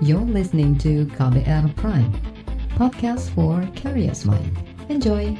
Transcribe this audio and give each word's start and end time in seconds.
You're 0.00 0.24
listening 0.24 0.80
to 0.80 1.04
KBR 1.12 1.76
Prime, 1.76 2.08
podcast 2.72 3.28
for 3.36 3.60
curious 3.76 4.24
mind. 4.24 4.48
Enjoy! 4.88 5.36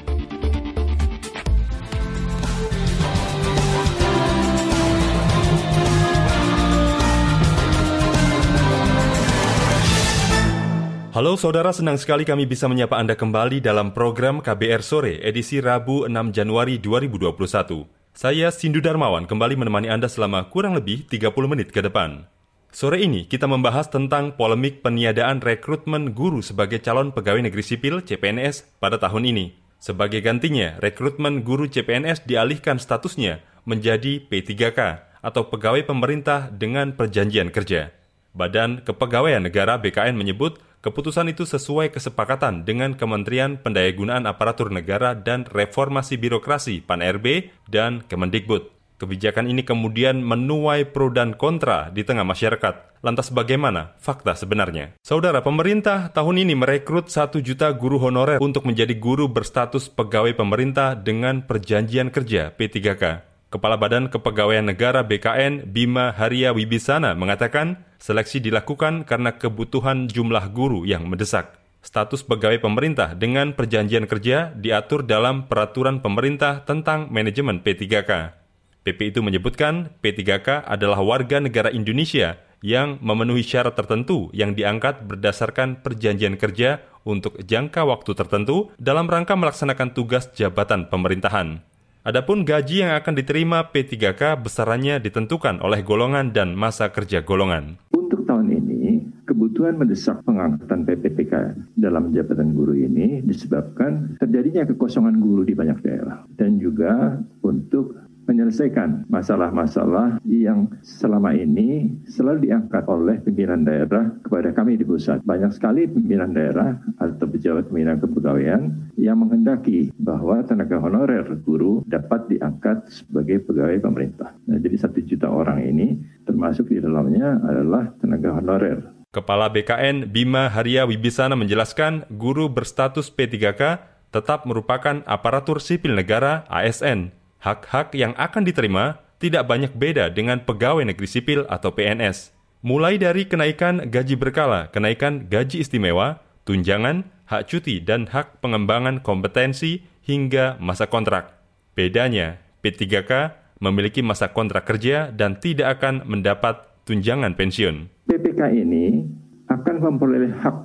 Halo 11.16 11.40
saudara, 11.40 11.72
senang 11.72 11.96
sekali 11.96 12.28
kami 12.28 12.44
bisa 12.44 12.68
menyapa 12.68 13.00
Anda 13.00 13.16
kembali 13.16 13.64
dalam 13.64 13.96
program 13.96 14.44
KBR 14.44 14.84
Sore, 14.84 15.24
edisi 15.24 15.64
Rabu 15.64 16.04
6 16.04 16.36
Januari 16.36 16.76
2021. 16.76 17.88
Saya 18.12 18.52
Sindu 18.52 18.84
Darmawan 18.84 19.24
kembali 19.24 19.56
menemani 19.56 19.88
Anda 19.88 20.12
selama 20.12 20.52
kurang 20.52 20.76
lebih 20.76 21.08
30 21.08 21.32
menit 21.48 21.72
ke 21.72 21.80
depan. 21.80 22.28
Sore 22.70 23.02
ini 23.02 23.26
kita 23.26 23.50
membahas 23.50 23.90
tentang 23.90 24.38
polemik 24.38 24.86
peniadaan 24.86 25.42
rekrutmen 25.42 26.14
guru 26.14 26.38
sebagai 26.38 26.78
calon 26.78 27.10
pegawai 27.10 27.42
negeri 27.42 27.66
sipil 27.66 27.98
CPNS 27.98 28.78
pada 28.78 28.94
tahun 28.94 29.26
ini. 29.26 29.58
Sebagai 29.82 30.22
gantinya, 30.22 30.78
rekrutmen 30.78 31.42
guru 31.42 31.66
CPNS 31.66 32.30
dialihkan 32.30 32.78
statusnya 32.78 33.42
menjadi 33.66 34.22
P3K 34.22 34.78
atau 35.18 35.50
pegawai 35.50 35.82
pemerintah 35.82 36.48
dengan 36.54 36.94
perjanjian 36.94 37.50
kerja. 37.50 37.90
Badan 38.30 38.86
Kepegawaian 38.86 39.42
Negara 39.42 39.74
BKN 39.82 40.14
menyebut 40.14 40.62
Keputusan 40.80 41.28
itu 41.28 41.44
sesuai 41.44 41.92
kesepakatan 41.92 42.64
dengan 42.64 42.96
Kementerian 42.96 43.60
Pendayagunaan 43.60 44.24
Aparatur 44.24 44.72
Negara 44.72 45.12
dan 45.12 45.44
Reformasi 45.44 46.16
Birokrasi 46.16 46.80
PAN-RB 46.80 47.52
dan 47.68 48.00
Kemendikbud. 48.08 48.79
Kebijakan 49.00 49.48
ini 49.48 49.64
kemudian 49.64 50.20
menuai 50.20 50.84
pro 50.92 51.08
dan 51.08 51.32
kontra 51.32 51.88
di 51.88 52.04
tengah 52.04 52.20
masyarakat. 52.28 53.00
Lantas 53.00 53.32
bagaimana 53.32 53.96
fakta 53.96 54.36
sebenarnya? 54.36 54.92
Saudara, 55.00 55.40
pemerintah 55.40 56.12
tahun 56.12 56.44
ini 56.44 56.52
merekrut 56.52 57.08
1 57.08 57.40
juta 57.40 57.72
guru 57.72 57.96
honorer 57.96 58.36
untuk 58.44 58.68
menjadi 58.68 58.92
guru 59.00 59.24
berstatus 59.24 59.88
pegawai 59.88 60.36
pemerintah 60.36 61.00
dengan 61.00 61.40
perjanjian 61.48 62.12
kerja 62.12 62.52
P3K. 62.52 63.24
Kepala 63.48 63.80
Badan 63.80 64.12
Kepegawaian 64.12 64.68
Negara 64.68 65.00
BKN 65.00 65.72
Bima 65.72 66.12
Haria 66.12 66.52
Wibisana 66.52 67.16
mengatakan 67.16 67.80
seleksi 67.96 68.36
dilakukan 68.44 69.08
karena 69.08 69.32
kebutuhan 69.40 70.12
jumlah 70.12 70.52
guru 70.52 70.84
yang 70.84 71.08
mendesak. 71.08 71.56
Status 71.80 72.20
pegawai 72.20 72.60
pemerintah 72.60 73.16
dengan 73.16 73.56
perjanjian 73.56 74.04
kerja 74.04 74.52
diatur 74.52 75.08
dalam 75.08 75.48
peraturan 75.48 76.04
pemerintah 76.04 76.68
tentang 76.68 77.08
manajemen 77.08 77.64
P3K. 77.64 78.39
PP 78.80 79.12
itu 79.12 79.20
menyebutkan 79.20 79.92
P3K 80.00 80.64
adalah 80.64 81.04
warga 81.04 81.36
negara 81.36 81.68
Indonesia 81.68 82.40
yang 82.64 82.96
memenuhi 83.00 83.44
syarat 83.44 83.76
tertentu 83.76 84.32
yang 84.32 84.56
diangkat 84.56 85.04
berdasarkan 85.04 85.84
perjanjian 85.84 86.40
kerja 86.40 86.80
untuk 87.04 87.40
jangka 87.44 87.84
waktu 87.84 88.12
tertentu 88.12 88.72
dalam 88.76 89.08
rangka 89.08 89.36
melaksanakan 89.36 89.92
tugas 89.96 90.32
jabatan 90.32 90.88
pemerintahan. 90.88 91.64
Adapun 92.00 92.48
gaji 92.48 92.80
yang 92.80 92.96
akan 92.96 93.12
diterima 93.12 93.68
P3K 93.68 94.40
besarannya 94.40 94.96
ditentukan 95.04 95.60
oleh 95.60 95.84
golongan 95.84 96.32
dan 96.32 96.56
masa 96.56 96.88
kerja 96.88 97.20
golongan. 97.20 97.76
Untuk 97.92 98.24
tahun 98.24 98.48
ini, 98.48 99.04
kebutuhan 99.28 99.76
mendesak 99.76 100.24
pengangkatan 100.24 100.88
PPPK 100.88 101.32
dalam 101.76 102.08
jabatan 102.16 102.56
guru 102.56 102.72
ini 102.72 103.20
disebabkan 103.20 104.16
terjadinya 104.16 104.64
kekosongan 104.64 105.20
guru 105.20 105.44
di 105.44 105.52
banyak 105.52 105.84
daerah 105.84 106.24
dan 106.40 106.56
juga 106.56 107.20
untuk 107.44 108.09
menyelesaikan 108.30 109.10
masalah-masalah 109.10 110.22
yang 110.22 110.70
selama 110.86 111.34
ini 111.34 111.98
selalu 112.06 112.46
diangkat 112.46 112.86
oleh 112.86 113.18
pimpinan 113.26 113.66
daerah 113.66 114.14
kepada 114.22 114.54
kami 114.54 114.78
di 114.78 114.86
pusat. 114.86 115.18
Banyak 115.26 115.50
sekali 115.50 115.90
pimpinan 115.90 116.30
daerah 116.30 116.78
atau 117.02 117.26
pejabat 117.26 117.66
pimpinan 117.66 117.98
kepegawaian 117.98 118.70
yang 118.94 119.18
menghendaki 119.18 119.90
bahwa 119.98 120.46
tenaga 120.46 120.78
honorer 120.78 121.26
guru 121.42 121.82
dapat 121.90 122.30
diangkat 122.30 122.86
sebagai 122.86 123.42
pegawai 123.50 123.82
pemerintah. 123.82 124.38
Nah, 124.46 124.62
jadi 124.62 124.78
satu 124.78 125.02
juta 125.02 125.26
orang 125.26 125.66
ini 125.66 125.98
termasuk 126.22 126.70
di 126.70 126.78
dalamnya 126.78 127.42
adalah 127.42 127.90
tenaga 127.98 128.38
honorer. 128.38 128.78
Kepala 129.10 129.50
BKN 129.50 130.06
Bima 130.14 130.46
Haria 130.46 130.86
Wibisana 130.86 131.34
menjelaskan 131.34 132.06
guru 132.14 132.46
berstatus 132.46 133.10
P3K 133.10 133.82
tetap 134.14 134.46
merupakan 134.46 135.02
aparatur 135.02 135.58
sipil 135.58 135.98
negara 135.98 136.46
ASN 136.46 137.19
hak-hak 137.40 137.96
yang 137.96 138.12
akan 138.20 138.44
diterima 138.44 139.00
tidak 139.20 139.48
banyak 139.48 139.72
beda 139.76 140.08
dengan 140.12 140.40
pegawai 140.44 140.84
negeri 140.84 141.08
sipil 141.08 141.44
atau 141.48 141.72
PNS. 141.76 142.32
Mulai 142.60 143.00
dari 143.00 143.24
kenaikan 143.24 143.88
gaji 143.88 144.16
berkala, 144.20 144.68
kenaikan 144.68 145.28
gaji 145.28 145.64
istimewa, 145.64 146.20
tunjangan, 146.44 147.08
hak 147.28 147.48
cuti, 147.48 147.80
dan 147.80 148.08
hak 148.08 148.40
pengembangan 148.44 149.00
kompetensi 149.00 149.84
hingga 150.04 150.60
masa 150.60 150.88
kontrak. 150.88 151.36
Bedanya, 151.72 152.40
P3K 152.60 153.36
memiliki 153.64 154.04
masa 154.04 154.32
kontrak 154.32 154.68
kerja 154.68 155.08
dan 155.12 155.40
tidak 155.40 155.80
akan 155.80 156.04
mendapat 156.04 156.68
tunjangan 156.84 157.32
pensiun. 157.36 157.88
PPK 158.08 158.40
ini 158.56 159.04
akan 159.48 159.76
memperoleh 159.80 160.32
hak 160.40 160.58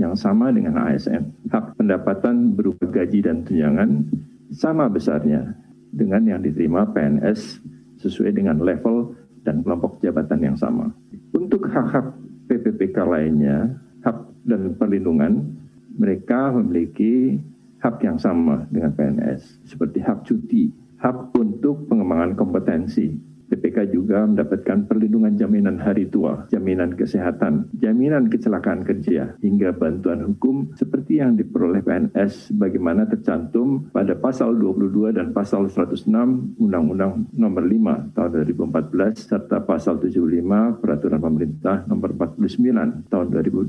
yang 0.00 0.16
sama 0.16 0.52
dengan 0.52 0.80
ASN. 0.88 1.52
Hak 1.52 1.76
pendapatan 1.76 2.56
berupa 2.56 2.88
gaji 2.88 3.24
dan 3.24 3.44
tunjangan 3.44 4.08
sama 4.52 4.88
besarnya 4.88 5.52
dengan 5.92 6.24
yang 6.24 6.40
diterima 6.40 6.88
PNS 6.88 7.60
sesuai 8.00 8.32
dengan 8.34 8.58
level 8.58 9.12
dan 9.44 9.60
kelompok 9.60 10.00
jabatan 10.00 10.40
yang 10.40 10.56
sama. 10.56 10.90
Untuk 11.36 11.68
hak-hak 11.68 12.16
PPPK 12.48 12.96
lainnya, 13.04 13.76
hak 14.02 14.18
dan 14.48 14.74
perlindungan, 14.74 15.54
mereka 15.94 16.50
memiliki 16.56 17.38
hak 17.84 18.00
yang 18.02 18.16
sama 18.16 18.64
dengan 18.72 18.96
PNS, 18.96 19.68
seperti 19.68 20.00
hak 20.00 20.24
cuti, 20.24 20.72
hak 21.02 21.34
untuk 21.36 21.86
pengembangan 21.90 22.38
kompetensi, 22.38 23.12
PPK 23.52 23.92
juga 23.92 24.24
mendapatkan 24.24 24.88
perlindungan 24.88 25.36
jaminan 25.36 25.76
hari 25.76 26.08
tua, 26.08 26.48
jaminan 26.48 26.96
kesehatan, 26.96 27.68
jaminan 27.76 28.32
kecelakaan 28.32 28.80
kerja, 28.80 29.36
hingga 29.44 29.76
bantuan 29.76 30.24
hukum 30.24 30.72
seperti 30.72 31.20
yang 31.20 31.36
diperoleh 31.36 31.84
PNS 31.84 32.56
bagaimana 32.56 33.04
tercantum 33.04 33.92
pada 33.92 34.16
pasal 34.16 34.56
22 34.56 35.12
dan 35.12 35.36
pasal 35.36 35.68
106 35.68 36.08
Undang-Undang 36.56 37.36
nomor 37.36 37.64
5 37.68 38.16
tahun 38.16 38.30
2014 38.48 39.28
serta 39.28 39.60
pasal 39.68 40.00
75 40.00 40.80
Peraturan 40.80 41.20
Pemerintah 41.20 41.84
nomor 41.84 42.16
49 42.16 43.12
tahun 43.12 43.26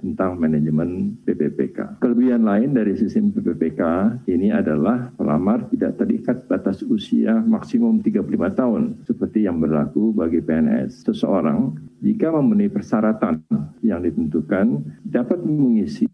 tentang 0.00 0.40
manajemen 0.40 1.20
PPPK. 1.20 2.00
Kelebihan 2.00 2.48
lain 2.48 2.72
dari 2.72 2.96
sistem 2.96 3.28
PPPK 3.34 3.82
ini 4.30 4.48
adalah 4.48 5.12
pelamar 5.12 5.68
tidak 5.68 6.00
terikat 6.00 6.48
batas 6.48 6.80
usia 6.86 7.36
maksimum 7.42 8.00
35 8.00 8.58
tahun 8.58 8.82
seperti 9.06 9.46
yang 9.46 9.58
berlaku 9.58 10.14
bagi 10.14 10.42
PNS. 10.42 11.06
Seseorang 11.06 11.74
jika 12.02 12.30
memenuhi 12.34 12.70
persyaratan 12.70 13.42
yang 13.82 14.02
ditentukan 14.02 14.82
dapat 15.06 15.38
mengisi 15.42 16.10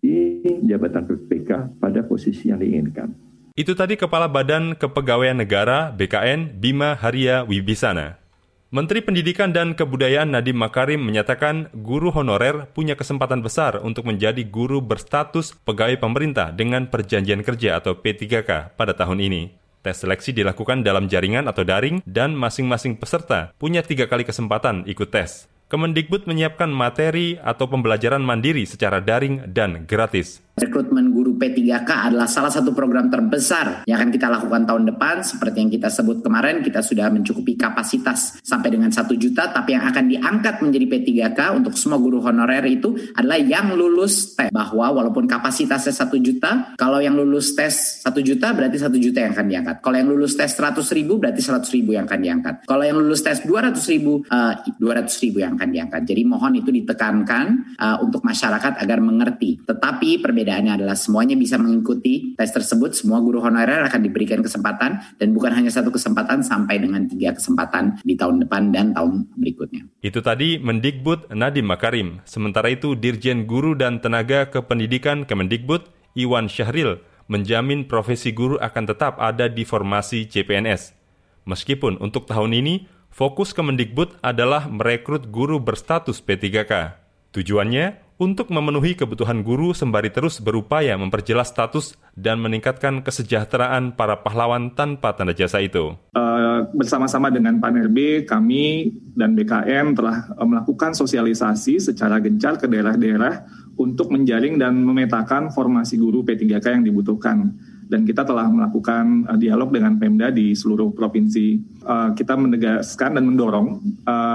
jabatan 0.65 1.09
PPK 1.09 1.81
pada 1.81 2.05
posisi 2.05 2.53
yang 2.53 2.61
diinginkan. 2.61 3.13
Itu 3.59 3.75
tadi 3.75 3.99
Kepala 3.99 4.31
Badan 4.31 4.79
Kepegawaian 4.79 5.35
Negara 5.35 5.91
BKN 5.91 6.63
Bima 6.63 6.95
Haria 6.95 7.43
Wibisana. 7.43 8.23
Menteri 8.69 9.01
Pendidikan 9.01 9.49
dan 9.49 9.73
Kebudayaan 9.73 10.29
Nadiem 10.29 10.61
Makarim 10.61 11.01
menyatakan 11.01 11.73
guru 11.73 12.13
honorer 12.13 12.69
punya 12.77 13.01
kesempatan 13.01 13.41
besar 13.41 13.81
untuk 13.81 14.05
menjadi 14.05 14.45
guru 14.45 14.85
berstatus 14.85 15.57
pegawai 15.65 15.97
pemerintah 15.97 16.53
dengan 16.53 16.85
perjanjian 16.93 17.41
kerja 17.41 17.81
atau 17.81 17.97
P3K 17.97 18.77
pada 18.77 18.93
tahun 18.93 19.25
ini. 19.25 19.68
Tes 19.89 20.05
seleksi 20.05 20.37
dilakukan 20.37 20.85
dalam 20.85 21.09
jaringan 21.09 21.49
atau 21.49 21.65
daring 21.65 22.05
dan 22.05 22.37
masing-masing 22.37 23.01
peserta 23.01 23.57
punya 23.57 23.81
tiga 23.81 24.05
kali 24.05 24.21
kesempatan 24.21 24.85
ikut 24.85 25.09
tes. 25.09 25.49
Kemendikbud 25.73 26.29
menyiapkan 26.29 26.69
materi 26.69 27.41
atau 27.41 27.73
pembelajaran 27.73 28.21
mandiri 28.21 28.69
secara 28.69 29.01
daring 29.01 29.49
dan 29.49 29.89
gratis. 29.89 30.45
Rekrutmen 30.59 31.15
guru 31.15 31.39
P3K 31.39 32.11
adalah 32.11 32.27
salah 32.27 32.51
satu 32.51 32.75
program 32.75 33.07
terbesar 33.07 33.87
yang 33.87 34.03
akan 34.03 34.11
kita 34.11 34.27
lakukan 34.27 34.67
tahun 34.67 34.91
depan. 34.91 35.23
Seperti 35.23 35.63
yang 35.63 35.71
kita 35.71 35.87
sebut 35.87 36.19
kemarin, 36.19 36.67
kita 36.67 36.83
sudah 36.83 37.07
mencukupi 37.15 37.55
kapasitas 37.55 38.43
sampai 38.43 38.75
dengan 38.75 38.91
1 38.91 39.07
juta, 39.15 39.55
tapi 39.55 39.79
yang 39.79 39.87
akan 39.87 40.05
diangkat 40.11 40.59
menjadi 40.59 40.87
P3K 40.91 41.41
untuk 41.55 41.79
semua 41.79 42.03
guru 42.03 42.19
honorer 42.19 42.67
itu 42.67 42.99
adalah 43.15 43.39
yang 43.39 43.71
lulus 43.79 44.35
tes. 44.35 44.51
Bahwa 44.51 44.91
walaupun 44.91 45.31
kapasitasnya 45.31 45.95
1 45.95 46.19
juta, 46.19 46.51
kalau 46.75 46.99
yang 46.99 47.15
lulus 47.15 47.55
tes 47.55 48.03
1 48.03 48.11
juta 48.27 48.51
berarti 48.51 48.83
1 48.83 48.91
juta 48.99 49.19
yang 49.23 49.33
akan 49.39 49.47
diangkat. 49.47 49.77
Kalau 49.79 49.97
yang 49.97 50.11
lulus 50.11 50.35
tes 50.35 50.51
100 50.51 50.83
ribu 50.91 51.23
berarti 51.23 51.41
100 51.41 51.71
ribu 51.71 51.95
yang 51.95 52.05
akan 52.11 52.19
diangkat. 52.19 52.55
Kalau 52.67 52.83
yang 52.83 52.99
lulus 52.99 53.23
tes 53.23 53.47
200 53.47 53.79
ribu, 53.95 54.27
uh, 54.27 54.59
eh, 54.59 54.75
200 54.75 55.23
ribu 55.23 55.39
yang 55.39 55.55
akan 55.55 55.71
diangkat. 55.71 56.03
Jadi 56.03 56.23
mohon 56.27 56.59
itu 56.59 56.75
ditekankan 56.75 57.79
uh, 57.79 57.97
untuk 58.03 58.27
masyarakat 58.27 58.83
agar 58.83 58.99
mengerti. 58.99 59.63
Tetapi 59.63 60.19
perbedaan 60.19 60.48
perbedaannya 60.49 60.81
adalah 60.81 60.97
semuanya 60.97 61.37
bisa 61.37 61.61
mengikuti 61.61 62.33
tes 62.33 62.49
tersebut, 62.49 62.97
semua 62.97 63.21
guru 63.21 63.45
honorer 63.45 63.85
akan 63.85 64.01
diberikan 64.01 64.41
kesempatan 64.41 64.97
dan 65.21 65.29
bukan 65.37 65.53
hanya 65.53 65.69
satu 65.69 65.93
kesempatan 65.93 66.41
sampai 66.41 66.81
dengan 66.81 67.05
tiga 67.05 67.37
kesempatan 67.37 68.01
di 68.01 68.17
tahun 68.17 68.49
depan 68.49 68.73
dan 68.73 68.97
tahun 68.97 69.29
berikutnya. 69.37 69.85
Itu 70.01 70.25
tadi 70.25 70.57
Mendikbud 70.57 71.37
Nadiem 71.37 71.69
Makarim. 71.69 72.25
Sementara 72.25 72.73
itu 72.73 72.97
Dirjen 72.97 73.45
Guru 73.45 73.77
dan 73.77 74.01
Tenaga 74.01 74.49
Kependidikan 74.49 75.29
Kemendikbud 75.29 75.85
Iwan 76.17 76.49
Syahril 76.49 77.05
menjamin 77.29 77.85
profesi 77.85 78.33
guru 78.33 78.57
akan 78.57 78.89
tetap 78.89 79.21
ada 79.21 79.53
di 79.53 79.69
formasi 79.69 80.33
CPNS. 80.33 80.97
Meskipun 81.45 82.01
untuk 82.01 82.25
tahun 82.25 82.57
ini 82.57 82.89
fokus 83.13 83.53
Kemendikbud 83.53 84.25
adalah 84.25 84.65
merekrut 84.73 85.29
guru 85.29 85.61
berstatus 85.61 86.25
P3K. 86.25 86.97
Tujuannya 87.37 88.08
untuk 88.19 88.51
memenuhi 88.51 88.99
kebutuhan 88.99 89.47
guru 89.47 89.71
sembari 89.71 90.11
terus 90.11 90.43
berupaya 90.43 90.99
memperjelas 90.99 91.55
status 91.55 91.95
dan 92.19 92.43
meningkatkan 92.43 93.07
kesejahteraan 93.07 93.95
para 93.95 94.19
pahlawan 94.27 94.75
tanpa 94.75 95.15
tanda 95.15 95.31
jasa 95.31 95.63
itu. 95.63 95.95
Uh, 96.19 96.67
bersama-sama 96.75 97.31
dengan 97.31 97.63
Panel 97.63 97.87
B, 97.87 98.27
kami 98.27 98.91
dan 99.15 99.39
BKN 99.39 99.95
telah 99.95 100.27
uh, 100.35 100.43
melakukan 100.43 100.99
sosialisasi 100.99 101.79
secara 101.79 102.19
gencar 102.19 102.59
ke 102.59 102.67
daerah-daerah 102.67 103.47
untuk 103.79 104.11
menjaring 104.11 104.59
dan 104.59 104.83
memetakan 104.83 105.55
formasi 105.55 105.95
guru 105.95 106.27
P3K 106.27 106.83
yang 106.83 106.85
dibutuhkan. 106.85 107.55
Dan 107.89 108.05
kita 108.05 108.27
telah 108.27 108.51
melakukan 108.51 109.31
uh, 109.31 109.39
dialog 109.39 109.71
dengan 109.71 109.95
Pemda 109.95 110.35
di 110.35 110.53
seluruh 110.59 110.91
provinsi. 110.91 111.79
Kita 111.89 112.37
menegaskan 112.37 113.17
dan 113.17 113.25
mendorong 113.25 113.81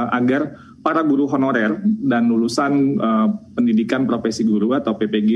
agar 0.10 0.73
para 0.84 1.00
guru 1.02 1.26
honorer 1.32 1.80
dan 2.04 2.28
lulusan 2.28 3.00
uh, 3.00 3.28
pendidikan 3.56 4.04
profesi 4.04 4.44
guru 4.44 4.76
atau 4.76 5.00
PPG 5.00 5.32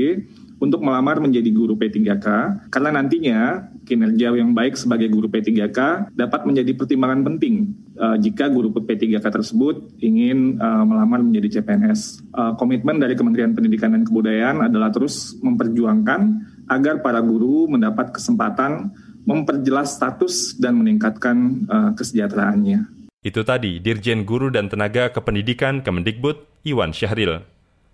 untuk 0.60 0.84
melamar 0.84 1.22
menjadi 1.22 1.48
guru 1.54 1.78
P3K 1.78 2.26
karena 2.68 2.90
nantinya 3.00 3.70
kinerja 3.88 4.36
yang 4.36 4.52
baik 4.52 4.76
sebagai 4.76 5.08
guru 5.08 5.32
P3K 5.32 6.12
dapat 6.12 6.44
menjadi 6.44 6.76
pertimbangan 6.76 7.24
penting 7.24 7.72
uh, 7.96 8.20
jika 8.20 8.52
guru 8.52 8.68
P3K 8.74 9.24
tersebut 9.24 9.96
ingin 10.04 10.60
uh, 10.60 10.84
melamar 10.84 11.24
menjadi 11.24 11.58
CPNS. 11.58 12.28
Uh, 12.36 12.52
komitmen 12.60 13.00
dari 13.00 13.16
Kementerian 13.16 13.56
Pendidikan 13.56 13.96
dan 13.96 14.04
Kebudayaan 14.04 14.68
adalah 14.68 14.92
terus 14.92 15.38
memperjuangkan 15.40 16.20
agar 16.68 17.00
para 17.00 17.24
guru 17.24 17.70
mendapat 17.70 18.12
kesempatan 18.12 18.92
memperjelas 19.24 19.96
status 19.96 20.56
dan 20.60 20.76
meningkatkan 20.76 21.64
uh, 21.70 21.90
kesejahteraannya. 21.96 22.97
Itu 23.28 23.44
tadi 23.44 23.76
Dirjen 23.76 24.24
Guru 24.24 24.48
dan 24.48 24.72
Tenaga 24.72 25.12
Kependidikan 25.12 25.84
Kemendikbud 25.84 26.64
Iwan 26.64 26.96
Syahril. 26.96 27.44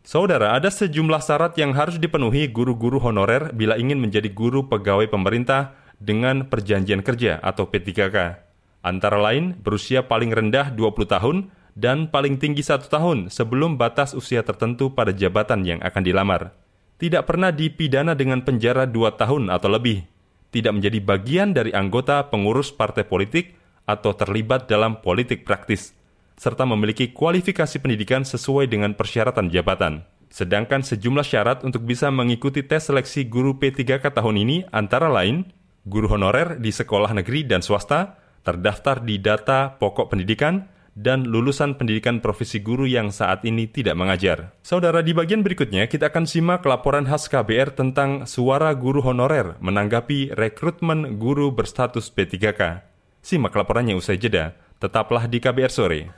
Saudara, 0.07 0.55
ada 0.55 0.71
sejumlah 0.71 1.19
syarat 1.19 1.59
yang 1.59 1.75
harus 1.75 1.99
dipenuhi 1.99 2.47
guru-guru 2.47 3.03
honorer 3.03 3.51
bila 3.51 3.75
ingin 3.75 3.99
menjadi 3.99 4.31
guru 4.31 4.71
pegawai 4.71 5.11
pemerintah 5.11 5.75
dengan 5.99 6.47
perjanjian 6.47 7.03
kerja 7.03 7.43
atau 7.43 7.67
P3K. 7.67 8.47
Antara 8.87 9.19
lain, 9.19 9.59
berusia 9.59 10.07
paling 10.07 10.31
rendah 10.31 10.71
20 10.71 11.03
tahun 11.03 11.37
dan 11.75 12.07
paling 12.15 12.39
tinggi 12.39 12.63
satu 12.63 12.87
tahun 12.87 13.27
sebelum 13.27 13.75
batas 13.75 14.15
usia 14.15 14.47
tertentu 14.47 14.95
pada 14.95 15.11
jabatan 15.11 15.67
yang 15.67 15.83
akan 15.83 16.03
dilamar. 16.07 16.55
Tidak 16.95 17.27
pernah 17.27 17.51
dipidana 17.51 18.15
dengan 18.15 18.47
penjara 18.47 18.87
dua 18.87 19.19
tahun 19.19 19.51
atau 19.51 19.67
lebih. 19.67 20.07
Tidak 20.55 20.71
menjadi 20.71 21.03
bagian 21.03 21.51
dari 21.51 21.75
anggota 21.75 22.31
pengurus 22.31 22.71
partai 22.71 23.03
politik 23.03 23.64
atau 23.85 24.17
terlibat 24.17 24.67
dalam 24.69 25.01
politik 25.05 25.45
praktis, 25.45 25.93
serta 26.35 26.65
memiliki 26.67 27.13
kualifikasi 27.13 27.77
pendidikan 27.81 28.25
sesuai 28.27 28.69
dengan 28.69 28.97
persyaratan 28.97 29.49
jabatan. 29.53 30.05
Sedangkan 30.35 30.83
sejumlah 30.83 31.23
syarat 31.23 31.63
untuk 31.63 31.87
bisa 31.87 32.11
mengikuti 32.11 32.67
tes 32.67 32.91
seleksi 32.91 33.31
guru 33.31 33.55
P3K 33.55 34.11
tahun 34.11 34.43
ini 34.43 34.67
antara 34.75 35.07
lain, 35.07 35.47
guru 35.87 36.11
honorer 36.11 36.59
di 36.59 36.75
sekolah 36.75 37.15
negeri 37.15 37.47
dan 37.47 37.63
swasta, 37.63 38.19
terdaftar 38.43 38.99
di 39.07 39.23
data 39.23 39.79
pokok 39.79 40.11
pendidikan, 40.11 40.67
dan 40.95 41.27
lulusan 41.27 41.75
pendidikan 41.75 42.23
profesi 42.23 42.63
guru 42.63 42.87
yang 42.87 43.11
saat 43.11 43.43
ini 43.43 43.67
tidak 43.67 43.99
mengajar. 43.99 44.55
Saudara, 44.63 45.03
di 45.03 45.11
bagian 45.11 45.43
berikutnya 45.43 45.91
kita 45.91 46.15
akan 46.15 46.25
simak 46.27 46.63
laporan 46.63 47.03
khas 47.07 47.27
KBR 47.27 47.75
tentang 47.75 48.31
suara 48.31 48.71
guru 48.79 49.03
honorer 49.03 49.59
menanggapi 49.59 50.35
rekrutmen 50.39 51.19
guru 51.19 51.51
berstatus 51.51 52.11
P3K. 52.15 52.94
Simak 53.25 53.57
laporannya 53.57 53.97
usai 53.97 54.21
jeda. 54.21 54.53
Tetaplah 54.77 55.25
di 55.25 55.41
KBR 55.41 55.73
Sore. 55.73 56.13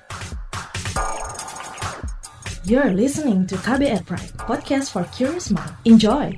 You're 2.67 2.91
listening 2.91 3.47
to 3.47 3.55
KBR 3.62 4.03
Pride, 4.03 4.35
podcast 4.43 4.91
for 4.91 5.06
curious 5.14 5.55
mind. 5.55 5.70
Enjoy! 5.87 6.35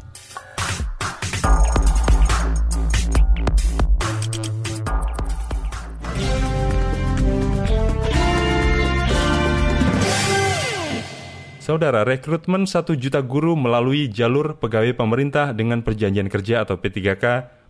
Saudara, 11.65 12.05
rekrutmen 12.05 12.69
1 12.69 12.93
juta 13.01 13.25
guru 13.25 13.57
melalui 13.57 14.13
jalur 14.13 14.61
pegawai 14.61 14.93
pemerintah 14.93 15.57
dengan 15.57 15.81
perjanjian 15.81 16.29
kerja 16.29 16.69
atau 16.69 16.77
P3K 16.77 17.25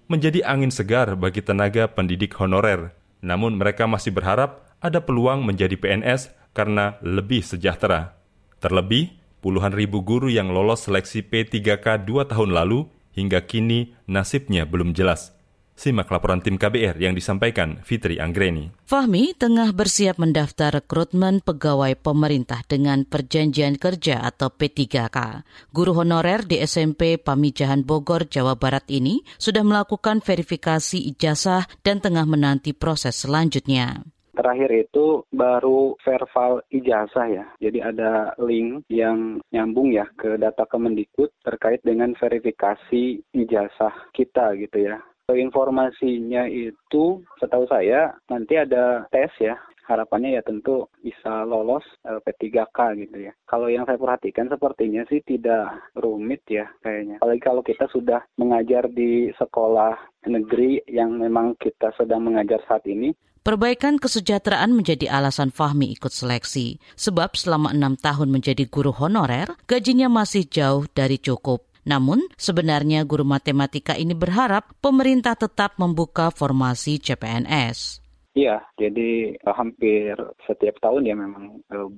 menjadi 0.09 0.43
angin 0.43 0.73
segar 0.73 1.15
bagi 1.15 1.45
tenaga 1.45 1.87
pendidik 1.87 2.35
honorer. 2.41 2.97
Namun 3.21 3.61
mereka 3.61 3.85
masih 3.85 4.11
berharap 4.11 4.65
ada 4.81 5.05
peluang 5.05 5.45
menjadi 5.45 5.77
PNS 5.79 6.33
karena 6.57 6.97
lebih 7.05 7.45
sejahtera. 7.45 8.19
Terlebih, 8.59 9.15
puluhan 9.45 9.71
ribu 9.71 10.03
guru 10.03 10.27
yang 10.27 10.51
lolos 10.51 10.91
seleksi 10.91 11.23
P3K 11.23 12.03
dua 12.03 12.27
tahun 12.27 12.51
lalu 12.51 12.91
hingga 13.15 13.47
kini 13.47 13.95
nasibnya 14.11 14.67
belum 14.67 14.97
jelas. 14.97 15.38
Simak 15.79 16.11
laporan 16.11 16.43
tim 16.43 16.59
KBR 16.59 16.99
yang 16.99 17.15
disampaikan 17.15 17.79
Fitri 17.87 18.19
Anggreni. 18.19 18.75
Fahmi 18.83 19.31
tengah 19.39 19.71
bersiap 19.71 20.19
mendaftar 20.19 20.83
rekrutmen 20.83 21.39
pegawai 21.39 21.95
pemerintah 21.95 22.67
dengan 22.67 23.07
perjanjian 23.07 23.79
kerja 23.79 24.27
atau 24.27 24.51
P3K. 24.51 25.47
Guru 25.71 26.03
honorer 26.03 26.43
di 26.43 26.59
SMP 26.59 27.15
Pamijahan 27.15 27.87
Bogor, 27.87 28.27
Jawa 28.27 28.59
Barat 28.59 28.91
ini 28.91 29.23
sudah 29.39 29.63
melakukan 29.63 30.19
verifikasi 30.19 30.99
ijazah 31.15 31.71
dan 31.87 32.03
tengah 32.03 32.27
menanti 32.27 32.75
proses 32.75 33.15
selanjutnya 33.15 34.03
terakhir 34.39 34.71
itu 34.71 35.27
baru 35.35 35.99
verbal 36.07 36.63
ijazah 36.71 37.27
ya. 37.27 37.45
Jadi 37.59 37.83
ada 37.83 38.39
link 38.39 38.87
yang 38.87 39.43
nyambung 39.51 39.91
ya 39.91 40.07
ke 40.15 40.39
data 40.39 40.63
Kemendikbud 40.63 41.35
terkait 41.43 41.83
dengan 41.83 42.15
verifikasi 42.15 43.19
ijazah 43.35 44.15
kita 44.15 44.55
gitu 44.63 44.95
ya. 44.95 45.03
Informasinya 45.29 46.49
itu 46.49 47.21
setahu 47.37 47.69
saya 47.69 48.17
nanti 48.33 48.57
ada 48.57 49.05
tes 49.13 49.29
ya 49.37 49.61
harapannya 49.89 50.37
ya 50.37 50.43
tentu 50.45 50.87
bisa 51.01 51.49
lolos 51.49 51.83
eh, 52.05 52.21
P3K 52.21 52.79
gitu 53.01 53.17
ya. 53.29 53.33
Kalau 53.49 53.73
yang 53.73 53.89
saya 53.89 53.97
perhatikan 53.97 54.53
sepertinya 54.53 55.03
sih 55.09 55.25
tidak 55.25 55.73
rumit 55.97 56.45
ya 56.47 56.69
kayaknya. 56.85 57.21
Apalagi 57.25 57.43
kalau 57.43 57.65
kita 57.65 57.89
sudah 57.89 58.21
mengajar 58.37 58.87
di 58.93 59.33
sekolah 59.41 59.97
negeri 60.29 60.85
yang 60.93 61.17
memang 61.17 61.57
kita 61.57 61.97
sedang 61.97 62.29
mengajar 62.29 62.61
saat 62.69 62.85
ini. 62.85 63.17
Perbaikan 63.49 63.97
kesejahteraan 63.97 64.77
menjadi 64.77 65.09
alasan 65.09 65.49
Fahmi 65.49 65.97
ikut 65.97 66.13
seleksi. 66.13 66.77
Sebab 67.01 67.33
selama 67.33 67.73
enam 67.73 67.97
tahun 67.97 68.29
menjadi 68.29 68.69
guru 68.69 68.93
honorer, 68.93 69.49
gajinya 69.65 70.13
masih 70.13 70.45
jauh 70.45 70.85
dari 70.93 71.17
cukup. 71.17 71.68
Namun, 71.89 72.29
sebenarnya 72.37 73.09
guru 73.09 73.25
matematika 73.25 73.97
ini 73.97 74.13
berharap 74.13 74.77
pemerintah 74.85 75.33
tetap 75.33 75.81
membuka 75.81 76.29
formasi 76.29 77.01
CPNS. 77.01 78.05
Iya, 78.37 78.63
jadi 78.79 79.35
uh, 79.49 79.57
hampir 79.57 80.15
setiap 80.47 80.79
tahun 80.79 81.09
ya 81.09 81.17
memang 81.19 81.59
uh, 81.75 81.91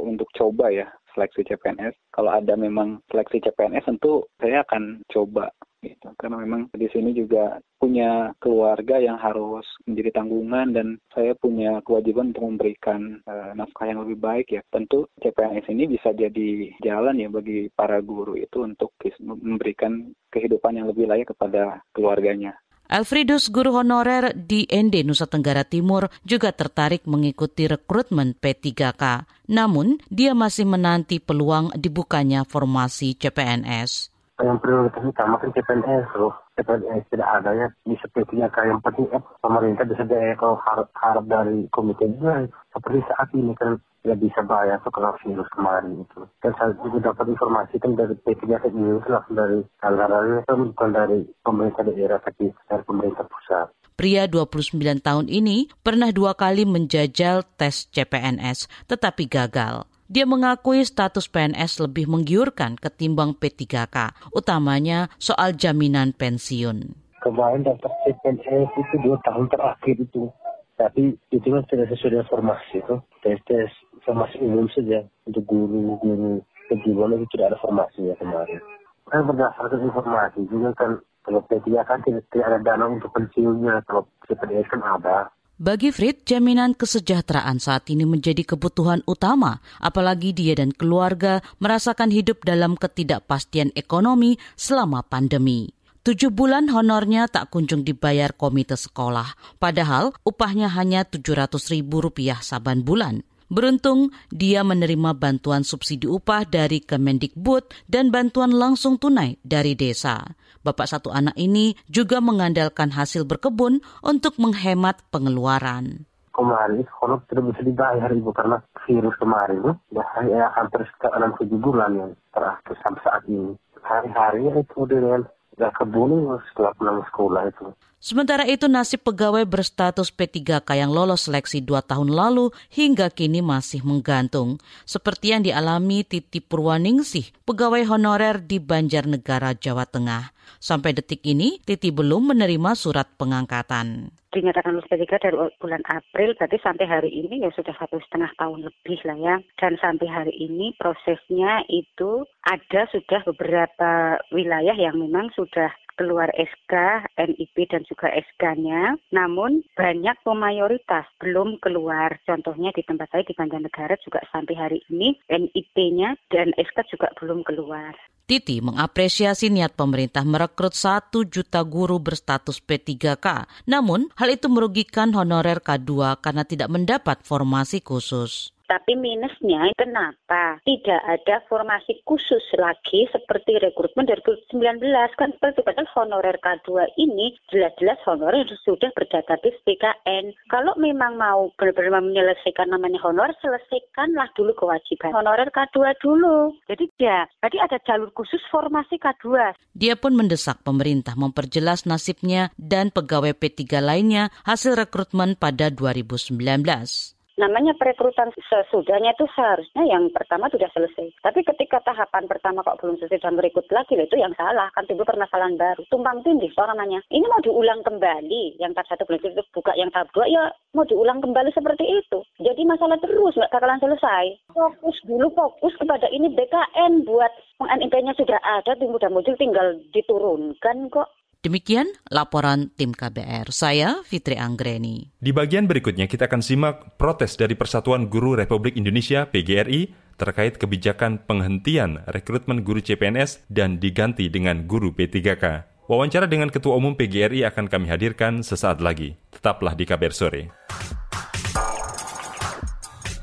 untuk 0.00 0.26
coba 0.34 0.72
ya 0.72 0.90
seleksi 1.14 1.46
CPNS. 1.46 1.94
Kalau 2.10 2.34
ada 2.34 2.58
memang 2.58 2.98
seleksi 3.12 3.38
CPNS 3.44 3.86
tentu 3.86 4.26
saya 4.42 4.66
akan 4.66 5.06
coba 5.06 5.54
gitu 5.84 6.08
karena 6.16 6.40
memang 6.40 6.72
di 6.72 6.88
sini 6.88 7.12
juga 7.12 7.60
punya 7.76 8.32
keluarga 8.40 8.96
yang 8.96 9.20
harus 9.20 9.68
menjadi 9.84 10.24
tanggungan 10.24 10.72
dan 10.72 10.86
saya 11.12 11.36
punya 11.36 11.84
kewajiban 11.84 12.32
untuk 12.32 12.48
memberikan 12.48 13.20
uh, 13.28 13.52
nafkah 13.52 13.84
yang 13.84 14.00
lebih 14.00 14.16
baik 14.16 14.46
ya 14.56 14.62
tentu 14.72 15.04
CPNS 15.20 15.68
ini 15.68 15.84
bisa 15.92 16.16
jadi 16.16 16.72
jalan 16.80 17.20
ya 17.20 17.28
bagi 17.28 17.68
para 17.76 18.00
guru 18.00 18.40
itu 18.40 18.64
untuk 18.64 18.96
memberikan 19.20 20.16
kehidupan 20.32 20.80
yang 20.80 20.88
lebih 20.88 21.04
layak 21.04 21.36
kepada 21.36 21.84
keluarganya. 21.92 22.56
Alfredus, 22.84 23.48
guru 23.48 23.80
honorer 23.80 24.36
di 24.36 24.68
ND 24.68 25.08
Nusa 25.08 25.24
Tenggara 25.24 25.64
Timur, 25.64 26.12
juga 26.20 26.52
tertarik 26.52 27.08
mengikuti 27.08 27.64
rekrutmen 27.64 28.36
P3K. 28.36 29.24
Namun, 29.48 29.96
dia 30.12 30.36
masih 30.36 30.68
menanti 30.68 31.16
peluang 31.16 31.72
dibukanya 31.80 32.44
formasi 32.44 33.16
CPNS. 33.16 34.13
Yang 34.44 34.60
prioritas 34.60 35.00
utama 35.00 35.40
kan 35.40 35.50
CPNS 35.56 36.12
loh. 36.20 36.36
CPNS 36.54 37.08
tidak 37.08 37.28
ada 37.40 37.50
ya 37.56 37.68
di 37.88 37.96
sepertinya 37.98 38.46
kayak 38.52 38.76
yang 38.76 38.82
penting 38.84 39.08
eh, 39.10 39.22
pemerintah 39.40 39.84
bisa 39.88 40.04
daya 40.04 40.36
kalau 40.36 40.60
harap, 40.60 40.88
harap 41.00 41.24
dari 41.24 41.64
komite 41.72 42.04
juga 42.14 42.44
seperti 42.70 43.00
saat 43.08 43.28
ini 43.32 43.56
kan 43.56 43.80
tidak 44.04 44.20
bisa 44.20 44.40
bayar 44.44 44.76
tuh 44.84 44.92
kalau 44.92 45.16
virus 45.24 45.48
kemarin 45.56 46.04
itu. 46.04 46.20
Dan 46.44 46.52
saya 46.60 46.76
juga 46.76 47.08
dapat 47.08 47.26
informasi 47.32 47.74
kan 47.80 47.96
dari 47.96 48.14
P3 48.20 48.44
ini 48.68 49.00
itu 49.00 49.08
langsung 49.08 49.34
dari 49.34 49.58
anggarannya 49.80 50.44
kan 50.44 50.56
bukan 50.60 50.90
dari 50.92 51.18
pemerintah 51.40 51.82
daerah 51.88 52.20
tapi 52.20 52.52
dari 52.68 52.82
pemerintah 52.84 53.24
pusat. 53.24 53.72
Pria 53.94 54.28
29 54.28 54.76
tahun 55.00 55.26
ini 55.32 55.72
pernah 55.80 56.12
dua 56.12 56.36
kali 56.36 56.68
menjajal 56.68 57.48
tes 57.56 57.88
CPNS 57.88 58.68
tetapi 58.90 59.24
gagal. 59.24 59.88
Dia 60.04 60.28
mengakui 60.28 60.84
status 60.84 61.32
PNS 61.32 61.80
lebih 61.80 62.04
menggiurkan 62.12 62.76
ketimbang 62.76 63.32
P3K, 63.40 64.12
utamanya 64.36 65.08
soal 65.16 65.56
jaminan 65.56 66.12
pensiun. 66.12 66.92
Kemarin 67.24 67.64
dapat 67.64 67.88
CPNS 68.04 68.68
itu 68.76 68.94
dua 69.00 69.16
tahun 69.24 69.48
terakhir 69.48 69.96
itu. 69.96 70.28
Tapi 70.76 71.16
itu 71.32 71.46
kan 71.48 71.64
tidak 71.72 71.88
sesuai 71.96 72.28
formasi 72.28 72.84
itu. 72.84 73.00
Tes-tes 73.24 73.72
formasi 74.04 74.36
umum 74.44 74.68
saja 74.76 75.00
untuk 75.24 75.48
guru-guru 75.48 76.44
kejiwaan 76.68 77.16
itu 77.16 77.26
tidak 77.32 77.56
ada 77.56 77.58
formasi 77.64 78.12
ya 78.12 78.14
kemarin. 78.20 78.60
Kan 79.08 79.24
berdasarkan 79.24 79.88
informasi 79.88 80.44
juga 80.52 80.76
kan 80.76 81.00
kalau 81.24 81.40
P3 81.48 81.80
kan 81.88 82.04
tidak, 82.04 82.28
tidak 82.28 82.46
ada 82.52 82.58
dana 82.60 82.84
untuk 82.92 83.08
pensiunnya, 83.16 83.80
kalau 83.88 84.04
CPNS 84.28 84.68
kan 84.68 84.84
ada. 84.84 85.32
Bagi 85.54 85.94
Frit, 85.94 86.26
jaminan 86.26 86.74
kesejahteraan 86.74 87.62
saat 87.62 87.86
ini 87.86 88.02
menjadi 88.02 88.42
kebutuhan 88.42 89.06
utama, 89.06 89.62
apalagi 89.78 90.34
dia 90.34 90.58
dan 90.58 90.74
keluarga 90.74 91.46
merasakan 91.62 92.10
hidup 92.10 92.42
dalam 92.42 92.74
ketidakpastian 92.74 93.70
ekonomi 93.78 94.34
selama 94.58 95.06
pandemi. 95.06 95.70
Tujuh 96.02 96.34
bulan 96.34 96.66
honornya 96.74 97.30
tak 97.30 97.54
kunjung 97.54 97.86
dibayar 97.86 98.34
komite 98.34 98.74
sekolah, 98.74 99.38
padahal 99.62 100.10
upahnya 100.26 100.66
hanya 100.74 101.06
Rp700 101.06 101.70
ribu 101.70 102.02
rupiah 102.02 102.42
saban 102.42 102.82
bulan. 102.82 103.22
Beruntung, 103.52 104.08
dia 104.32 104.64
menerima 104.64 105.12
bantuan 105.12 105.62
subsidi 105.62 106.08
upah 106.08 106.48
dari 106.48 106.80
Kemendikbud 106.80 107.68
dan 107.84 108.08
bantuan 108.08 108.56
langsung 108.56 108.96
tunai 108.96 109.36
dari 109.44 109.76
desa. 109.76 110.24
Bapak 110.64 110.88
satu 110.88 111.12
anak 111.12 111.36
ini 111.36 111.76
juga 111.92 112.24
mengandalkan 112.24 112.88
hasil 112.88 113.28
berkebun 113.28 113.84
untuk 114.00 114.40
menghemat 114.40 115.04
pengeluaran. 115.12 116.08
Kemarin 116.34 116.82
honor 116.98 117.20
tidak 117.30 117.54
bisa 117.54 117.62
dibayar 117.62 118.10
ibu 118.10 118.32
karena 118.34 118.58
virus 118.88 119.14
kemarin 119.22 119.76
ya, 119.94 120.02
ya 120.26 120.50
hampir 120.56 120.82
enam 121.04 121.30
tujuh 121.38 121.60
bulan 121.62 121.94
yang 121.94 122.10
terakhir 122.34 122.74
sampai 122.82 123.02
saat 123.06 123.22
ini. 123.30 123.54
Hari-harinya 123.84 124.58
itu 124.58 124.80
dengan 124.88 125.22
ya 125.60 125.70
kebun 125.76 126.26
setelah 126.50 126.72
pulang 126.74 126.98
sekolah 127.12 127.42
itu. 127.46 127.66
Sementara 128.04 128.44
itu 128.44 128.68
nasib 128.68 129.00
pegawai 129.00 129.48
berstatus 129.48 130.12
P3K 130.12 130.76
yang 130.76 130.92
lolos 130.92 131.24
seleksi 131.24 131.64
dua 131.64 131.80
tahun 131.80 132.12
lalu 132.12 132.52
hingga 132.68 133.08
kini 133.08 133.40
masih 133.40 133.80
menggantung. 133.80 134.60
Seperti 134.84 135.32
yang 135.32 135.40
dialami 135.40 136.04
Titi 136.04 136.44
Purwaningsih, 136.44 137.32
pegawai 137.48 137.80
honorer 137.88 138.44
di 138.44 138.60
Banjarnegara, 138.60 139.56
Jawa 139.56 139.88
Tengah. 139.88 140.36
Sampai 140.60 140.92
detik 140.92 141.24
ini, 141.24 141.56
Titi 141.64 141.88
belum 141.88 142.36
menerima 142.36 142.76
surat 142.76 143.08
pengangkatan 143.16 144.12
dinyatakan 144.34 144.74
lulus 144.74 144.90
P3 144.90 145.06
dari 145.22 145.36
bulan 145.62 145.86
April, 145.86 146.34
berarti 146.34 146.58
sampai 146.58 146.90
hari 146.90 147.10
ini 147.14 147.46
ya 147.46 147.54
sudah 147.54 147.70
satu 147.78 148.02
setengah 148.02 148.34
tahun 148.34 148.66
lebih 148.66 148.98
lah 149.06 149.18
ya. 149.22 149.36
Dan 149.62 149.78
sampai 149.78 150.10
hari 150.10 150.34
ini 150.34 150.74
prosesnya 150.74 151.62
itu 151.70 152.26
ada 152.42 152.90
sudah 152.90 153.22
beberapa 153.30 154.18
wilayah 154.34 154.74
yang 154.74 154.98
memang 154.98 155.30
sudah 155.38 155.70
keluar 155.94 156.30
SK, 156.34 157.06
NIP 157.18 157.70
dan 157.70 157.82
juga 157.86 158.10
SK-nya. 158.12 158.98
Namun 159.10 159.64
banyak 159.74 160.16
pemayoritas 160.22 161.06
belum 161.18 161.58
keluar. 161.62 162.18
Contohnya 162.26 162.70
di 162.74 162.82
tempat 162.86 163.10
saya 163.10 163.24
di 163.26 163.34
Banjarnegara 163.34 163.98
juga 164.02 164.22
sampai 164.30 164.54
hari 164.54 164.78
ini 164.90 165.18
NIP-nya 165.28 166.18
dan 166.30 166.54
SK 166.54 166.94
juga 166.94 167.10
belum 167.18 167.42
keluar. 167.42 167.94
Titi 168.24 168.64
mengapresiasi 168.64 169.52
niat 169.52 169.76
pemerintah 169.76 170.24
merekrut 170.24 170.72
satu 170.72 171.28
juta 171.28 171.60
guru 171.60 172.00
berstatus 172.00 172.56
P3K. 172.64 173.44
Namun, 173.68 174.08
hal 174.16 174.32
itu 174.32 174.48
merugikan 174.48 175.12
honorer 175.12 175.60
K2 175.60 176.24
karena 176.24 176.40
tidak 176.48 176.72
mendapat 176.72 177.20
formasi 177.20 177.84
khusus. 177.84 178.53
Tapi 178.64 178.96
minusnya 178.96 179.68
kenapa 179.76 180.58
tidak 180.64 181.00
ada 181.04 181.44
formasi 181.52 182.00
khusus 182.08 182.42
lagi 182.56 183.04
seperti 183.12 183.60
rekrutmen 183.60 184.08
dari 184.08 184.24
2019 184.24 184.80
kan 185.20 185.30
seperti 185.36 185.60
padahal 185.60 185.88
honorer 185.94 186.40
K2 186.40 186.96
ini 186.96 187.36
jelas-jelas 187.52 188.00
honorer 188.08 188.48
sudah 188.64 188.88
berdatabase 188.96 189.60
PKN. 189.68 190.32
Kalau 190.48 190.72
memang 190.80 191.20
mau 191.20 191.52
benar-benar 191.60 192.00
menyelesaikan 192.00 192.72
namanya 192.72 193.00
honor, 193.04 193.32
selesaikanlah 193.44 194.32
dulu 194.32 194.56
kewajiban 194.56 195.12
honorer 195.12 195.52
K2 195.52 195.78
dulu. 196.00 196.56
Jadi 196.64 196.88
ya, 196.96 197.28
tadi 197.44 197.60
ada 197.60 197.76
jalur 197.84 198.08
khusus 198.16 198.40
formasi 198.48 198.96
K2. 198.96 199.52
Dia 199.76 199.94
pun 200.00 200.16
mendesak 200.16 200.64
pemerintah 200.64 201.12
memperjelas 201.14 201.84
nasibnya 201.84 202.48
dan 202.56 202.88
pegawai 202.88 203.36
P3 203.36 203.84
lainnya 203.84 204.32
hasil 204.48 204.78
rekrutmen 204.78 205.36
pada 205.36 205.68
2019 205.68 207.13
namanya 207.34 207.74
perekrutan 207.74 208.30
sesudahnya 208.38 209.14
itu 209.14 209.26
seharusnya 209.34 209.82
yang 209.86 210.10
pertama 210.14 210.46
sudah 210.50 210.70
selesai. 210.70 211.10
Tapi 211.22 211.42
ketika 211.42 211.82
tahapan 211.82 212.30
pertama 212.30 212.62
kok 212.62 212.78
belum 212.78 212.98
selesai 212.98 213.22
dan 213.22 213.34
merekrut 213.34 213.66
lagi, 213.74 213.98
itu 213.98 214.16
yang 214.18 214.34
salah. 214.38 214.70
Kan 214.74 214.86
timbul 214.86 215.06
permasalahan 215.06 215.58
baru. 215.58 215.82
Tumpang 215.90 216.22
tindih 216.22 216.50
so 216.54 216.62
namanya. 216.66 217.02
Ini 217.10 217.26
mau 217.26 217.42
diulang 217.42 217.82
kembali. 217.82 218.58
Yang 218.62 218.72
tahap 218.78 218.88
satu 218.94 219.02
belum 219.10 219.20
itu 219.22 219.42
buka 219.50 219.72
yang 219.74 219.90
tahap 219.90 220.10
dua, 220.14 220.26
ya 220.30 220.42
mau 220.74 220.86
diulang 220.86 221.18
kembali 221.22 221.50
seperti 221.50 221.84
itu. 221.84 222.18
Jadi 222.42 222.62
masalah 222.66 222.98
terus, 223.02 223.34
nggak 223.34 223.50
bakalan 223.50 223.82
selesai. 223.82 224.24
Fokus 224.54 224.96
dulu, 225.06 225.26
fokus 225.34 225.74
kepada 225.78 226.06
ini 226.10 226.30
BKN 226.30 227.06
buat 227.06 227.30
NIP-nya 227.62 228.14
sudah 228.18 228.38
ada, 228.42 228.76
mudah 228.84 229.10
muncul 229.10 229.34
tinggal 229.40 229.78
diturunkan 229.90 230.92
kok. 230.92 231.08
Demikian 231.44 231.92
laporan 232.08 232.72
tim 232.72 232.96
KBR. 232.96 233.52
Saya 233.52 234.00
Fitri 234.00 234.40
Anggreni. 234.40 235.12
Di 235.20 235.28
bagian 235.28 235.68
berikutnya 235.68 236.08
kita 236.08 236.24
akan 236.24 236.40
simak 236.40 236.96
protes 236.96 237.36
dari 237.36 237.52
Persatuan 237.52 238.08
Guru 238.08 238.32
Republik 238.32 238.80
Indonesia 238.80 239.28
PGRI 239.28 239.92
terkait 240.16 240.56
kebijakan 240.56 241.20
penghentian 241.28 242.00
rekrutmen 242.08 242.64
guru 242.64 242.80
CPNS 242.80 243.44
dan 243.52 243.76
diganti 243.76 244.32
dengan 244.32 244.64
guru 244.64 244.96
P3K. 244.96 245.68
Wawancara 245.84 246.24
dengan 246.24 246.48
Ketua 246.48 246.80
Umum 246.80 246.96
PGRI 246.96 247.44
akan 247.44 247.68
kami 247.68 247.92
hadirkan 247.92 248.40
sesaat 248.40 248.80
lagi. 248.80 249.20
Tetaplah 249.28 249.76
di 249.76 249.84
KBR 249.84 250.14
Sore. 250.16 250.42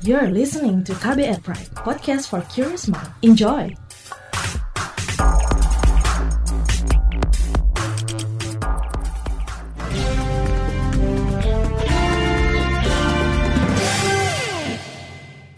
You're 0.06 0.30
listening 0.30 0.86
to 0.86 0.94
KBR 0.94 1.42
Pride, 1.42 1.74
podcast 1.74 2.30
for 2.30 2.46
curious 2.46 2.86
mind. 2.86 3.10
Enjoy! 3.26 3.74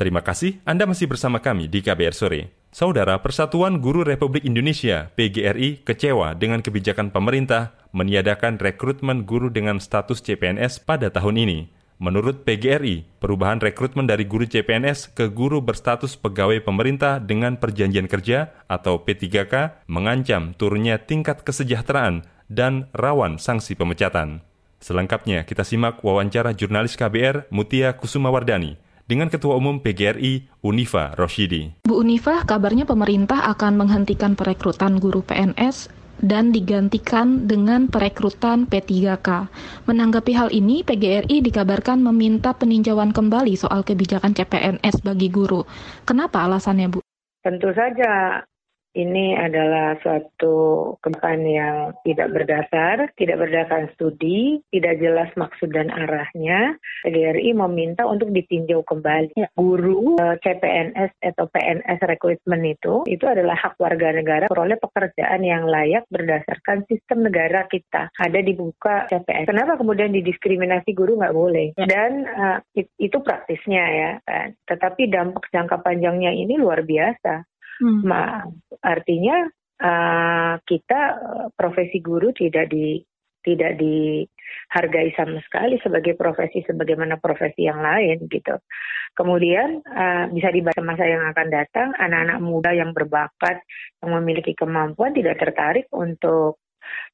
Terima 0.05 0.21
kasih 0.21 0.61
Anda 0.69 0.85
masih 0.85 1.09
bersama 1.09 1.41
kami 1.41 1.65
di 1.65 1.81
KBR 1.81 2.13
Sore. 2.13 2.53
Saudara 2.69 3.17
Persatuan 3.25 3.81
Guru 3.81 4.05
Republik 4.05 4.45
Indonesia 4.45 5.09
PGRI 5.17 5.81
kecewa 5.81 6.37
dengan 6.37 6.61
kebijakan 6.61 7.09
pemerintah 7.09 7.73
meniadakan 7.97 8.61
rekrutmen 8.61 9.25
guru 9.25 9.49
dengan 9.49 9.81
status 9.81 10.21
CPNS 10.21 10.85
pada 10.85 11.09
tahun 11.09 11.49
ini. 11.49 11.73
Menurut 11.97 12.45
PGRI, 12.45 13.17
perubahan 13.17 13.65
rekrutmen 13.65 14.05
dari 14.05 14.29
guru 14.29 14.45
CPNS 14.45 15.17
ke 15.17 15.33
guru 15.33 15.65
berstatus 15.65 16.21
pegawai 16.21 16.61
pemerintah 16.61 17.17
dengan 17.17 17.57
perjanjian 17.57 18.05
kerja 18.05 18.53
atau 18.69 19.01
P3K 19.01 19.89
mengancam 19.89 20.53
turunnya 20.53 21.01
tingkat 21.01 21.49
kesejahteraan 21.49 22.29
dan 22.53 22.93
rawan 22.93 23.41
sanksi 23.41 23.73
pemecatan. 23.73 24.45
Selengkapnya 24.85 25.49
kita 25.49 25.65
simak 25.65 26.05
wawancara 26.05 26.53
jurnalis 26.53 26.93
KBR 26.93 27.49
Mutia 27.49 27.97
Kusumawardani 27.97 28.84
dengan 29.05 29.29
Ketua 29.29 29.57
Umum 29.61 29.81
PGRI 29.81 30.65
Unifa 30.65 31.13
Roshidi. 31.17 31.77
Bu 31.85 32.01
Unifa, 32.01 32.45
kabarnya 32.49 32.89
pemerintah 32.89 33.45
akan 33.53 33.77
menghentikan 33.77 34.33
perekrutan 34.37 34.97
guru 34.97 35.21
PNS 35.21 35.93
dan 36.25 36.55
digantikan 36.55 37.45
dengan 37.45 37.91
perekrutan 37.91 38.65
P3K. 38.65 39.51
Menanggapi 39.85 40.33
hal 40.33 40.49
ini, 40.55 40.81
PGRI 40.87 41.45
dikabarkan 41.45 42.01
meminta 42.01 42.57
peninjauan 42.57 43.13
kembali 43.13 43.53
soal 43.59 43.85
kebijakan 43.85 44.33
CPNS 44.33 45.05
bagi 45.05 45.29
guru. 45.29 45.67
Kenapa 46.09 46.47
alasannya, 46.47 46.89
Bu? 46.89 47.05
Tentu 47.45 47.69
saja 47.77 48.41
ini 48.95 49.35
adalah 49.35 49.99
suatu 50.01 50.95
kebijakan 51.03 51.41
yang 51.49 51.77
tidak 52.05 52.29
berdasar, 52.37 52.97
tidak 53.17 53.37
berdasarkan 53.41 53.89
studi, 53.97 54.61
tidak 54.71 55.01
jelas 55.01 55.31
maksud 55.39 55.73
dan 55.73 55.89
arahnya. 55.89 56.77
PGRI 57.07 57.57
meminta 57.57 58.05
untuk 58.05 58.29
ditinjau 58.35 58.85
kembali. 58.85 59.35
Ya. 59.39 59.49
Guru 59.57 60.21
eh, 60.21 60.37
CPNS 60.43 61.17
atau 61.35 61.47
PNS 61.49 61.99
rekrutmen 62.05 62.63
itu, 62.67 63.09
itu 63.09 63.25
adalah 63.25 63.57
hak 63.57 63.81
warga 63.81 64.13
negara 64.13 64.47
peroleh 64.51 64.77
pekerjaan 64.77 65.41
yang 65.41 65.65
layak 65.65 66.05
berdasarkan 66.13 66.85
sistem 66.91 67.25
negara 67.25 67.65
kita. 67.71 68.13
Ada 68.21 68.41
dibuka 68.45 69.09
CPNS. 69.09 69.49
Kenapa 69.49 69.81
kemudian 69.81 70.13
didiskriminasi 70.13 70.93
guru 70.93 71.17
nggak 71.19 71.37
boleh? 71.37 71.73
Ya. 71.81 71.87
Dan 71.89 72.29
uh, 72.29 72.59
itu 72.77 73.17
praktisnya 73.25 73.85
ya. 73.89 74.11
Kan? 74.29 74.59
Tetapi 74.69 75.09
dampak 75.09 75.49
jangka 75.51 75.81
panjangnya 75.81 76.37
ini 76.37 76.61
luar 76.61 76.85
biasa 76.85 77.54
Hmm. 77.81 78.01
Ma, 78.07 78.45
artinya 78.83 79.47
uh, 79.83 80.55
kita 80.63 81.01
uh, 81.19 81.49
profesi 81.55 81.99
guru 81.99 82.31
tidak 82.31 82.71
di 82.71 83.03
tidak 83.45 83.77
dihargai 83.77 85.13
sama 85.13 85.37
sekali 85.45 85.77
sebagai 85.85 86.17
profesi 86.17 86.65
sebagaimana 86.65 87.21
profesi 87.21 87.69
yang 87.69 87.85
lain 87.85 88.25
gitu. 88.33 88.57
Kemudian 89.13 89.85
uh, 89.85 90.33
bisa 90.33 90.49
dibaca 90.49 90.81
masa 90.81 91.05
yang 91.05 91.29
akan 91.29 91.49
datang 91.53 91.93
anak-anak 91.93 92.41
muda 92.41 92.73
yang 92.73 92.97
berbakat 92.97 93.61
yang 94.01 94.11
memiliki 94.17 94.57
kemampuan 94.57 95.13
tidak 95.13 95.37
tertarik 95.39 95.87
untuk 95.93 96.65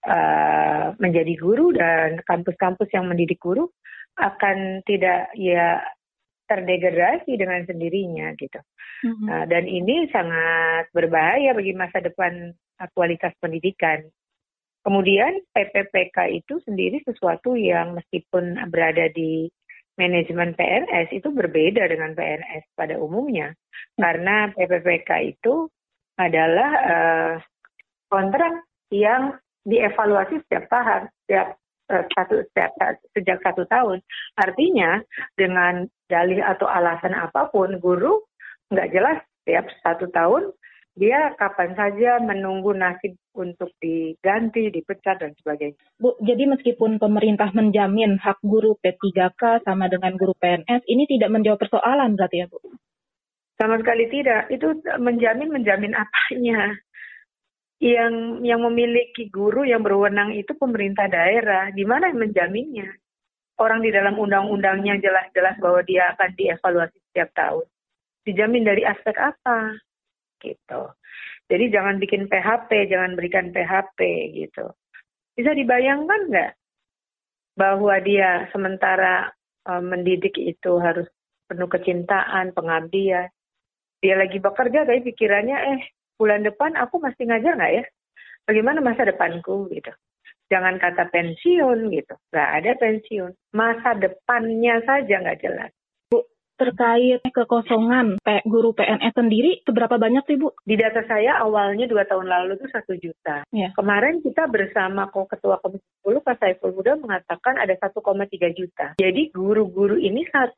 uh, 0.07 0.95
menjadi 1.03 1.35
guru 1.35 1.75
dan 1.75 2.23
kampus-kampus 2.23 2.89
yang 2.95 3.11
mendidik 3.11 3.43
guru 3.43 3.67
akan 4.15 4.87
tidak 4.87 5.35
ya 5.35 5.83
terdegradasi 6.47 7.35
dengan 7.39 7.63
sendirinya 7.67 8.35
gitu. 8.39 8.59
Mm-hmm. 9.01 9.27
Uh, 9.29 9.45
dan 9.49 9.65
ini 9.65 10.09
sangat 10.13 10.93
berbahaya 10.93 11.57
bagi 11.57 11.73
masa 11.73 12.05
depan 12.05 12.53
kualitas 12.97 13.33
pendidikan. 13.41 14.05
Kemudian 14.81 15.45
PPPK 15.53 16.41
itu 16.41 16.57
sendiri 16.65 17.05
sesuatu 17.05 17.53
yang 17.53 17.93
meskipun 17.93 18.57
berada 18.73 19.13
di 19.13 19.53
manajemen 20.01 20.57
PNS 20.57 21.13
itu 21.13 21.29
berbeda 21.29 21.85
dengan 21.85 22.17
PNS 22.17 22.65
pada 22.73 22.97
umumnya. 22.97 23.53
Karena 24.01 24.49
PPPK 24.57 25.37
itu 25.37 25.69
adalah 26.17 26.73
uh, 26.89 27.35
kontrak 28.09 28.65
yang 28.89 29.37
dievaluasi 29.69 30.41
setiap 30.49 30.73
tahun, 30.73 31.13
setiap 31.25 31.61
Eh, 31.91 32.07
satu 32.15 32.39
sejak 33.19 33.39
satu 33.43 33.67
tahun. 33.67 33.99
Artinya 34.39 35.03
dengan 35.35 35.91
dalih 36.07 36.39
atau 36.39 36.71
alasan 36.71 37.19
apa 37.19 37.51
pun 37.51 37.83
guru 37.83 38.23
nggak 38.71 38.91
jelas 38.95 39.19
setiap 39.43 39.67
satu 39.83 40.07
tahun 40.15 40.55
dia 40.99 41.33
kapan 41.39 41.73
saja 41.79 42.19
menunggu 42.19 42.75
nasib 42.75 43.15
untuk 43.33 43.71
diganti, 43.79 44.69
dipecat 44.75 45.23
dan 45.23 45.33
sebagainya. 45.39 45.79
Bu, 45.97 46.19
jadi 46.19 46.51
meskipun 46.51 46.99
pemerintah 46.99 47.55
menjamin 47.55 48.19
hak 48.19 48.43
guru 48.43 48.75
P3K 48.83 49.63
sama 49.63 49.87
dengan 49.87 50.19
guru 50.19 50.35
PNS, 50.37 50.83
ini 50.91 51.07
tidak 51.07 51.31
menjawab 51.31 51.63
persoalan 51.63 52.19
berarti 52.19 52.43
ya 52.43 52.47
Bu? 52.51 52.59
Sama 53.57 53.79
sekali 53.79 54.11
tidak. 54.11 54.51
Itu 54.51 54.83
menjamin 54.99 55.49
menjamin 55.55 55.95
apanya? 55.95 56.75
yang 57.81 58.45
yang 58.45 58.61
memiliki 58.61 59.33
guru 59.33 59.65
yang 59.65 59.81
berwenang 59.81 60.37
itu 60.37 60.53
pemerintah 60.53 61.09
daerah. 61.09 61.73
Di 61.73 61.83
mana 61.89 62.13
yang 62.13 62.29
menjaminnya? 62.29 62.93
Orang 63.57 63.81
di 63.81 63.89
dalam 63.89 64.21
undang-undangnya 64.21 65.01
jelas-jelas 65.01 65.57
bahwa 65.61 65.81
dia 65.85 66.13
akan 66.13 66.31
dievaluasi 66.37 66.97
setiap 67.09 67.33
tahun. 67.33 67.67
Dijamin 68.25 68.69
dari 68.69 68.85
aspek 68.85 69.17
apa? 69.17 69.77
Gitu. 70.41 70.83
Jadi 71.51 71.65
jangan 71.73 71.99
bikin 71.99 72.31
PHP, 72.31 72.89
jangan 72.93 73.19
berikan 73.19 73.51
PHP 73.51 73.99
gitu. 74.39 74.71
Bisa 75.35 75.51
dibayangkan 75.57 76.31
nggak 76.31 76.53
bahwa 77.59 77.95
dia 78.01 78.47
sementara 78.55 79.33
uh, 79.67 79.83
mendidik 79.83 80.39
itu 80.39 80.79
harus 80.79 81.09
penuh 81.51 81.67
kecintaan, 81.67 82.55
pengabdian. 82.55 83.29
Dia 84.01 84.15
lagi 84.17 84.39
bekerja 84.41 84.87
tapi 84.87 85.05
pikirannya 85.13 85.59
eh 85.77 85.81
bulan 86.17 86.47
depan 86.47 86.79
aku 86.79 87.03
masih 87.03 87.29
ngajar 87.29 87.59
nggak 87.59 87.75
ya? 87.83 87.85
Bagaimana 88.47 88.79
masa 88.81 89.05
depanku 89.05 89.69
gitu? 89.75 89.93
Jangan 90.51 90.79
kata 90.83 91.11
pensiun 91.15 91.91
gitu, 91.95 92.15
nggak 92.33 92.51
ada 92.63 92.73
pensiun. 92.79 93.33
Masa 93.55 93.99
depannya 93.99 94.83
saja 94.87 95.15
nggak 95.21 95.41
jelas 95.43 95.71
terkait 96.61 97.25
kekosongan 97.25 98.21
guru 98.45 98.77
PNS 98.77 99.17
sendiri 99.17 99.65
seberapa 99.65 99.97
banyak 99.97 100.29
sih 100.29 100.37
Bu? 100.37 100.53
Di 100.69 100.77
data 100.77 101.01
saya 101.09 101.41
awalnya 101.41 101.89
dua 101.89 102.05
tahun 102.05 102.29
lalu 102.29 102.61
itu 102.61 102.69
satu 102.69 102.93
juta. 103.01 103.49
Ya. 103.49 103.73
Kemarin 103.73 104.21
kita 104.21 104.45
bersama 104.53 105.09
kok 105.09 105.33
Ketua 105.33 105.57
Komisi 105.65 105.81
10 106.05 106.21
Pak 106.21 106.37
Saiful 106.37 106.77
Huda 106.77 107.01
mengatakan 107.01 107.57
ada 107.57 107.73
1,3 107.73 107.97
juta. 108.53 108.87
Jadi 109.01 109.33
guru-guru 109.33 109.97
ini 109.97 110.25
1,3 110.29 110.57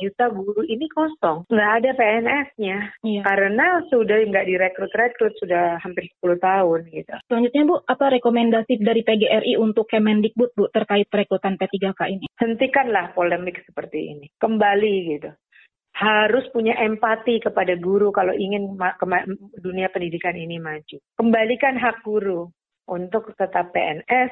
juta 0.00 0.24
guru 0.32 0.64
ini 0.64 0.88
kosong. 0.88 1.44
Nggak 1.52 1.70
ada 1.82 1.90
PNS-nya. 1.96 2.76
Ya. 3.04 3.22
Karena 3.24 3.84
sudah 3.92 4.16
nggak 4.24 4.46
direkrut-rekrut 4.48 5.36
sudah 5.36 5.76
hampir 5.84 6.08
10 6.20 6.40
tahun 6.40 6.80
gitu. 6.88 7.14
Selanjutnya 7.28 7.62
Bu, 7.68 7.76
apa 7.84 8.06
rekomendasi 8.16 8.80
dari 8.80 9.04
PGRI 9.04 9.60
untuk 9.60 9.84
Kemendikbud 9.90 10.56
Bu 10.56 10.64
terkait 10.72 11.08
perekrutan 11.10 11.60
P3K 11.60 12.00
ini? 12.08 12.26
Hentikanlah 12.40 13.12
polemik 13.12 13.60
seperti 13.66 14.16
ini. 14.16 14.26
Kembali 14.40 15.09
gitu. 15.16 15.30
Harus 15.90 16.46
punya 16.54 16.78
empati 16.78 17.42
kepada 17.42 17.74
guru 17.76 18.14
kalau 18.14 18.32
ingin 18.32 18.78
dunia 19.58 19.90
pendidikan 19.90 20.38
ini 20.38 20.62
maju. 20.62 20.96
Kembalikan 21.18 21.76
hak 21.76 22.06
guru 22.06 22.46
untuk 22.86 23.34
tetap 23.34 23.74
PNS 23.74 24.30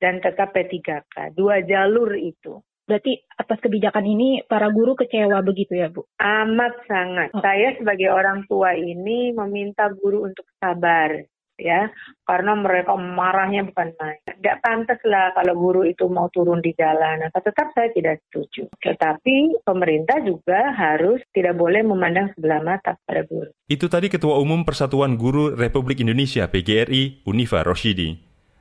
dan 0.00 0.22
tetap 0.22 0.54
P3K. 0.54 1.34
Dua 1.34 1.60
jalur 1.66 2.14
itu. 2.16 2.62
Berarti 2.90 3.22
atas 3.38 3.62
kebijakan 3.62 4.02
ini 4.02 4.42
para 4.50 4.66
guru 4.74 4.98
kecewa 4.98 5.38
begitu 5.46 5.78
ya 5.78 5.94
Bu? 5.94 6.02
Amat 6.18 6.74
sangat. 6.90 7.30
Oh. 7.30 7.38
Saya 7.38 7.78
sebagai 7.78 8.10
orang 8.10 8.50
tua 8.50 8.74
ini 8.74 9.30
meminta 9.30 9.86
guru 9.94 10.26
untuk 10.26 10.42
sabar 10.58 11.14
ya 11.60 11.92
karena 12.24 12.56
mereka 12.56 12.96
marahnya 12.96 13.68
bukan 13.68 13.92
main. 14.00 14.20
Tidak 14.24 14.56
pantas 14.64 14.98
lah 15.04 15.30
kalau 15.36 15.54
guru 15.54 15.82
itu 15.84 16.08
mau 16.08 16.32
turun 16.32 16.64
di 16.64 16.72
jalan. 16.74 17.20
Nah, 17.20 17.30
tetap 17.30 17.70
saya 17.76 17.92
tidak 17.92 18.24
setuju. 18.28 18.66
Tetapi 18.80 19.62
pemerintah 19.62 20.18
juga 20.24 20.72
harus 20.72 21.20
tidak 21.36 21.60
boleh 21.60 21.84
memandang 21.84 22.32
sebelah 22.34 22.64
mata 22.64 22.96
pada 23.04 23.22
guru. 23.28 23.52
Itu 23.68 23.86
tadi 23.86 24.08
Ketua 24.08 24.40
Umum 24.40 24.64
Persatuan 24.64 25.14
Guru 25.20 25.52
Republik 25.54 26.00
Indonesia 26.00 26.48
PGRI 26.48 27.28
Unifa 27.28 27.62
Roshidi. 27.62 28.16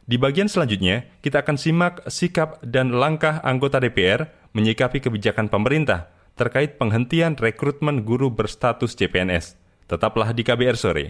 Di 0.09 0.17
bagian 0.17 0.49
selanjutnya, 0.49 1.05
kita 1.21 1.45
akan 1.45 1.57
simak 1.61 2.01
sikap 2.09 2.57
dan 2.65 2.97
langkah 2.97 3.45
anggota 3.45 3.77
DPR 3.77 4.25
menyikapi 4.57 5.05
kebijakan 5.05 5.53
pemerintah 5.53 6.09
terkait 6.33 6.81
penghentian 6.81 7.37
rekrutmen 7.37 8.01
guru 8.01 8.33
berstatus 8.33 8.97
CPNS. 8.97 9.59
Tetaplah 9.85 10.33
di 10.33 10.41
KBR 10.41 10.77
sore. 10.79 11.05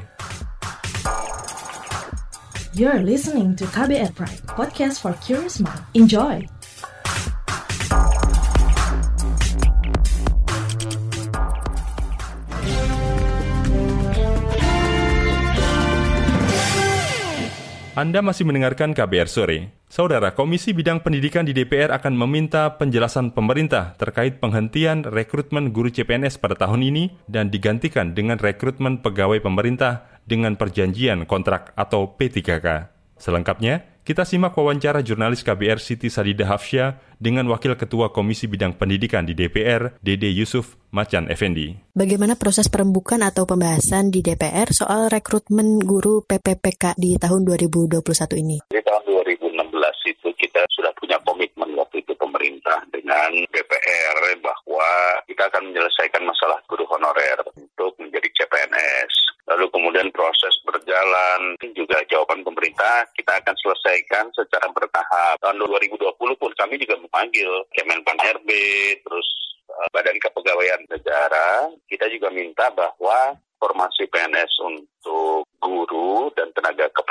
You're 2.80 3.04
listening 3.04 3.60
to 3.60 3.68
KBR 3.76 4.16
Pride, 4.16 4.40
podcast 4.56 5.04
for 5.04 5.12
curious 5.20 5.60
mind. 5.60 5.84
Enjoy! 6.00 6.48
Anda 18.00 18.24
masih 18.24 18.48
mendengarkan 18.48 18.96
KBR 18.96 19.28
Sore. 19.28 19.79
Saudara, 19.90 20.38
Komisi 20.38 20.70
Bidang 20.70 21.02
Pendidikan 21.02 21.50
di 21.50 21.50
DPR 21.50 21.90
akan 21.90 22.14
meminta 22.14 22.78
penjelasan 22.78 23.34
pemerintah 23.34 23.98
terkait 23.98 24.38
penghentian 24.38 25.02
rekrutmen 25.02 25.74
guru 25.74 25.90
CPNS 25.90 26.38
pada 26.38 26.54
tahun 26.54 26.86
ini 26.86 27.18
dan 27.26 27.50
digantikan 27.50 28.14
dengan 28.14 28.38
rekrutmen 28.38 29.02
pegawai 29.02 29.42
pemerintah 29.42 30.06
dengan 30.30 30.62
perjanjian 30.62 31.26
kontrak 31.26 31.74
atau 31.74 32.06
P3K. 32.06 32.94
Selengkapnya, 33.18 34.06
kita 34.06 34.30
simak 34.30 34.54
wawancara 34.54 35.02
jurnalis 35.02 35.42
KBR 35.42 35.82
Siti 35.82 36.14
Sadida 36.14 36.46
Hafsya 36.46 37.02
dengan 37.18 37.50
Wakil 37.50 37.74
Ketua 37.74 38.14
Komisi 38.14 38.46
Bidang 38.46 38.78
Pendidikan 38.78 39.26
di 39.26 39.34
DPR, 39.34 39.98
Dede 40.06 40.30
Yusuf 40.30 40.78
Macan 40.94 41.34
Effendi. 41.34 41.74
Bagaimana 41.98 42.38
proses 42.38 42.70
perembukan 42.70 43.26
atau 43.26 43.50
pembahasan 43.50 44.14
di 44.14 44.22
DPR 44.22 44.70
soal 44.70 45.10
rekrutmen 45.10 45.82
guru 45.82 46.22
PPPK 46.30 46.94
di 46.94 47.18
tahun 47.18 47.42
2021 47.42 48.06
ini? 48.38 48.58
Di 48.70 48.82
tahun 48.86 49.02
2016 49.26 49.34
itu 49.34 49.49
kita 50.60 50.76
sudah 50.76 50.92
punya 51.00 51.16
komitmen 51.24 51.72
waktu 51.80 52.04
itu 52.04 52.12
pemerintah 52.20 52.84
dengan 52.92 53.32
DPR 53.48 54.18
bahwa 54.44 54.90
kita 55.24 55.48
akan 55.48 55.72
menyelesaikan 55.72 56.20
masalah 56.28 56.60
guru 56.68 56.84
honorer 56.92 57.40
untuk 57.56 57.96
menjadi 57.96 58.28
CPNS 58.28 59.14
lalu 59.56 59.72
kemudian 59.72 60.12
proses 60.12 60.52
berjalan 60.68 61.56
juga 61.72 62.04
jawaban 62.12 62.44
pemerintah 62.44 63.08
kita 63.16 63.40
akan 63.40 63.56
selesaikan 63.56 64.28
secara 64.36 64.68
bertahap. 64.76 65.40
Tahun 65.40 65.64
2020 65.64 66.12
pun 66.20 66.52
kami 66.60 66.76
juga 66.76 67.00
memanggil 67.00 67.48
Kemenpan 67.72 68.20
RB, 68.20 68.50
terus 69.00 69.28
eh, 69.64 69.88
Badan 69.96 70.20
Kepegawaian 70.20 70.84
Negara, 70.92 71.72
kita 71.88 72.12
juga 72.12 72.36
minta 72.36 72.68
bahwa 72.76 73.40
formasi 73.64 74.12
PNS 74.12 74.52
untuk 74.68 75.48
guru 75.64 76.20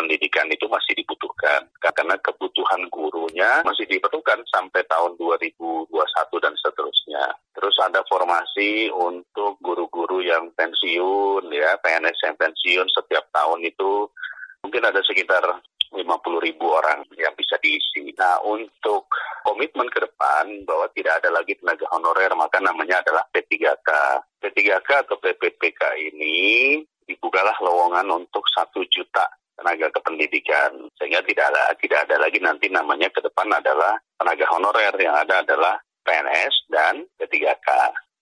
pendidikan 0.08 0.48
itu 0.48 0.64
masih 0.72 0.97
dibutuhkan 1.38 1.62
karena 1.94 2.16
kebutuhan 2.18 2.82
gurunya 2.90 3.62
masih 3.62 3.86
diperlukan 3.86 4.42
sampai 4.50 4.82
tahun 4.90 5.14
2021 5.18 6.42
dan 6.42 6.54
seterusnya. 6.58 7.24
Terus 7.54 7.76
ada 7.82 8.02
formasi 8.10 8.90
untuk 8.90 9.58
guru-guru 9.62 10.22
yang 10.22 10.50
pensiun 10.58 11.46
ya, 11.54 11.78
PNS 11.78 12.18
yang 12.26 12.36
pensiun 12.38 12.86
setiap 12.90 13.24
tahun 13.30 13.62
itu 13.66 14.10
mungkin 14.62 14.82
ada 14.82 14.98
sekitar 15.06 15.42
50 15.88 16.04
ribu 16.44 16.68
orang 16.68 17.00
yang 17.16 17.32
bisa 17.32 17.56
diisi. 17.64 18.12
Nah, 18.12 18.44
untuk 18.44 19.08
komitmen 19.40 19.88
ke 19.88 20.04
depan 20.04 20.68
bahwa 20.68 20.84
tidak 20.92 21.24
ada 21.24 21.32
lagi 21.32 21.56
tenaga 21.56 21.88
honorer, 21.96 22.28
maka 22.36 22.60
namanya 22.60 23.00
adalah 23.00 23.24
P3K. 23.32 23.88
P3K 24.36 25.08
atau 25.08 25.16
PPPK 25.16 26.12
ini 26.12 26.76
dibukalah 27.08 27.56
lowongan 27.64 28.04
untuk 28.20 28.44
satu 28.52 28.84
juta 28.92 29.24
tenaga 29.58 29.90
kependidikan 29.90 30.70
sehingga 30.94 31.20
tidak 31.26 31.50
ada 31.50 31.74
tidak 31.82 32.06
ada 32.06 32.16
lagi 32.22 32.38
nanti 32.38 32.70
namanya 32.70 33.10
ke 33.10 33.18
depan 33.18 33.50
adalah 33.50 33.98
tenaga 34.14 34.46
honorer 34.54 34.94
yang 35.02 35.18
ada 35.18 35.42
adalah 35.42 35.74
PNS 36.06 36.54
dan 36.70 37.04
P3K. 37.18 37.68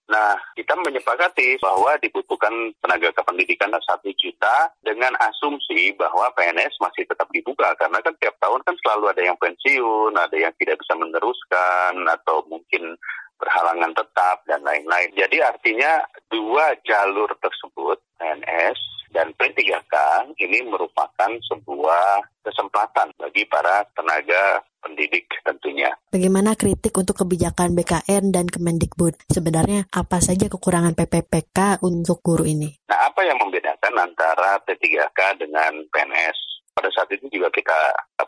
Nah, 0.07 0.39
kita 0.55 0.71
menyepakati 0.79 1.59
bahwa 1.59 1.99
dibutuhkan 1.99 2.71
tenaga 2.79 3.11
kependidikan 3.11 3.75
satu 3.83 4.07
juta 4.15 4.71
dengan 4.79 5.11
asumsi 5.19 5.91
bahwa 5.99 6.31
PNS 6.31 6.79
masih 6.79 7.03
tetap 7.03 7.27
dibuka 7.35 7.75
karena 7.75 7.99
kan 7.99 8.15
tiap 8.23 8.39
tahun 8.39 8.63
kan 8.63 8.75
selalu 8.79 9.11
ada 9.11 9.21
yang 9.27 9.35
pensiun, 9.35 10.15
ada 10.15 10.31
yang 10.35 10.55
tidak 10.55 10.79
bisa 10.79 10.95
meneruskan 10.95 12.07
atau 12.07 12.39
mungkin 12.47 12.95
berhalangan 13.35 13.91
tetap 13.93 14.47
dan 14.47 14.63
lain-lain. 14.63 15.11
Jadi 15.11 15.43
artinya 15.43 15.99
dua 16.31 16.71
jalur 16.87 17.27
tersebut 17.43 17.99
PNS 18.15 18.79
dan 19.11 19.31
P3K 19.35 19.95
ini 20.41 20.63
merupakan 20.67 21.31
sebuah 21.51 22.23
kesempatan 22.43 23.11
bagi 23.19 23.43
para 23.47 23.83
tenaga 23.95 24.63
pendidik 24.83 25.27
tentunya. 25.43 25.91
Bagaimana 26.07 26.55
kritik 26.55 26.95
untuk 26.95 27.19
kebijakan 27.25 27.75
BKN 27.75 28.31
dan 28.31 28.47
Kemendikbud? 28.47 29.27
Sebenarnya 29.27 29.83
apa 29.91 30.23
saja 30.23 30.47
kekurangan 30.47 30.95
PPPK 30.95 31.83
untuk 31.83 32.23
guru 32.23 32.47
ini? 32.47 32.71
Nah, 32.87 33.11
apa 33.11 33.27
yang 33.27 33.35
membedakan 33.41 33.93
antara 33.99 34.61
P3K 34.63 35.43
dengan 35.43 35.83
PNS? 35.91 36.47
pada 36.77 36.93
saat 36.93 37.09
itu 37.09 37.25
juga 37.33 37.49
kita 37.49 37.73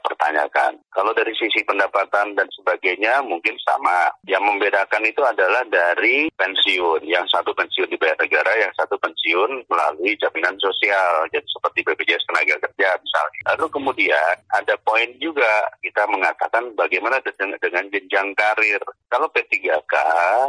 pertanyakan. 0.02 0.82
Kalau 0.90 1.14
dari 1.14 1.30
sisi 1.38 1.62
pendapatan 1.62 2.34
dan 2.34 2.50
sebagainya 2.50 3.22
mungkin 3.22 3.54
sama. 3.62 4.10
Yang 4.26 4.44
membedakan 4.50 5.06
itu 5.06 5.22
adalah 5.22 5.62
dari 5.70 6.34
pensiun. 6.34 7.06
Yang 7.06 7.30
satu 7.30 7.54
pensiun 7.54 7.94
dibayar 7.94 8.18
negara, 8.18 8.39
pensiun 9.30 9.70
melalui 9.70 10.18
jaminan 10.18 10.58
sosial. 10.58 11.30
Jadi 11.30 11.46
seperti 11.46 11.86
BPJS 11.86 12.26
Tenaga 12.26 12.56
Kerja 12.66 12.90
misalnya. 12.98 13.42
Lalu 13.54 13.66
kemudian 13.70 14.36
ada 14.58 14.74
poin 14.82 15.06
juga 15.22 15.70
kita 15.86 16.10
mengatakan 16.10 16.74
bagaimana 16.74 17.22
dengan 17.62 17.86
jenjang 17.94 18.34
karir. 18.34 18.82
Kalau 19.14 19.30
P3K 19.30 19.94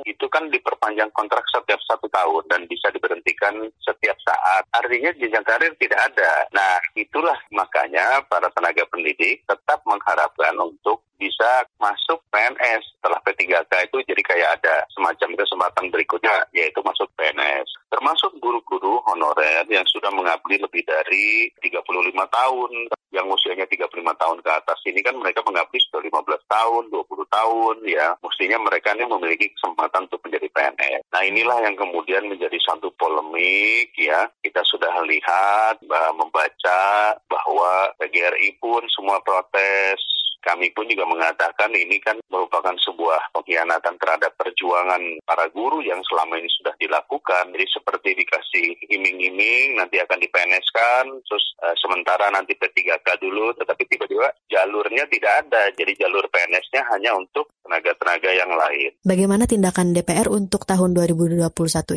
itu 0.09 0.27
kan 0.33 0.49
diperpanjang 0.49 1.13
kontrak 1.13 1.45
setiap 1.53 1.81
satu 1.85 2.09
tahun 2.09 2.45
dan 2.49 2.65
bisa 2.73 2.89
diberhentikan 2.89 3.69
setiap 3.85 4.17
saat. 4.25 4.65
Artinya 4.73 5.13
jenjang 5.21 5.45
karir 5.45 5.77
tidak 5.77 6.01
ada. 6.01 6.49
Nah 6.57 6.81
itulah 6.97 7.37
makanya 7.53 8.25
para 8.33 8.49
tenaga 8.57 8.89
pendidik 8.89 9.45
tetap 9.45 9.85
mengharapkan 9.85 10.57
untuk 10.57 11.05
bisa 11.21 11.69
masuk 11.77 12.25
PNS 12.33 12.97
setelah 12.97 13.21
P3K 13.21 13.73
itu 13.93 13.99
jadi 14.09 14.23
kayak 14.25 14.51
ada 14.61 14.89
semacam 14.97 15.37
kesempatan 15.37 15.93
berikutnya 15.93 16.49
yaitu 16.57 16.81
masuk 16.81 17.07
PNS. 17.21 17.69
Termasuk 17.93 18.33
guru-guru 18.41 19.05
honorer 19.05 19.69
yang 19.69 19.85
sudah 19.93 20.09
mengabdi 20.09 20.57
lebih 20.57 20.81
dari 20.89 21.53
35 21.61 21.85
tahun. 22.33 22.73
Yang 23.11 23.27
usianya 23.27 23.67
35 23.67 23.91
tahun 24.23 24.39
ke 24.39 24.51
atas 24.55 24.79
ini 24.87 25.03
kan 25.03 25.19
mereka 25.19 25.43
mengabdi 25.43 25.83
sudah 25.91 25.99
15 25.99 26.47
tahun, 26.47 26.83
20 26.95 27.27
tahun 27.27 27.77
ya. 27.83 28.15
Mestinya 28.23 28.63
mereka 28.63 28.95
ini 28.95 29.03
memiliki 29.03 29.51
kesempatan 29.59 30.07
untuk 30.07 30.23
menjadi 30.23 30.47
PNS. 30.55 31.03
Nah 31.11 31.23
inilah 31.27 31.59
yang 31.67 31.75
kemudian 31.75 32.31
menjadi 32.31 32.55
satu 32.63 32.95
polemik 32.95 33.91
ya. 33.99 34.31
Kita 34.39 34.63
sudah 34.63 35.03
lihat, 35.11 35.83
membaca 36.15 36.83
bahwa 37.27 37.91
PGRI 37.99 38.63
pun 38.63 38.87
semua 38.95 39.19
protes 39.27 39.99
kami 40.41 40.73
pun 40.73 40.89
juga 40.89 41.05
mengatakan 41.05 41.71
ini 41.77 42.01
kan 42.01 42.17
merupakan 42.33 42.73
sebuah 42.81 43.33
pengkhianatan 43.37 43.95
terhadap 44.01 44.33
perjuangan 44.41 45.01
para 45.25 45.47
guru 45.53 45.85
yang 45.85 46.01
selama 46.09 46.41
ini 46.41 46.49
sudah 46.61 46.75
dilakukan. 46.81 47.53
Jadi 47.53 47.67
seperti 47.69 48.09
dikasih 48.17 48.67
iming-iming, 48.89 49.77
nanti 49.77 50.01
akan 50.01 50.19
dipeneskan, 50.19 51.05
terus 51.29 51.45
uh, 51.61 51.77
sementara 51.79 52.33
nanti 52.33 52.57
P3K 52.57 53.21
dulu, 53.21 53.53
tetapi 53.61 53.83
tiba-tiba 53.87 54.33
jalurnya 54.49 55.05
tidak 55.13 55.33
ada. 55.47 55.63
Jadi 55.77 55.93
jalur 56.01 56.25
PNS-nya 56.33 56.83
hanya 56.97 57.13
untuk 57.15 57.53
tenaga-tenaga 57.65 58.31
yang 58.35 58.51
lain. 58.51 58.91
Bagaimana 59.05 59.45
tindakan 59.47 59.95
DPR 59.95 60.27
untuk 60.33 60.67
tahun 60.67 60.97
2021 60.97 61.47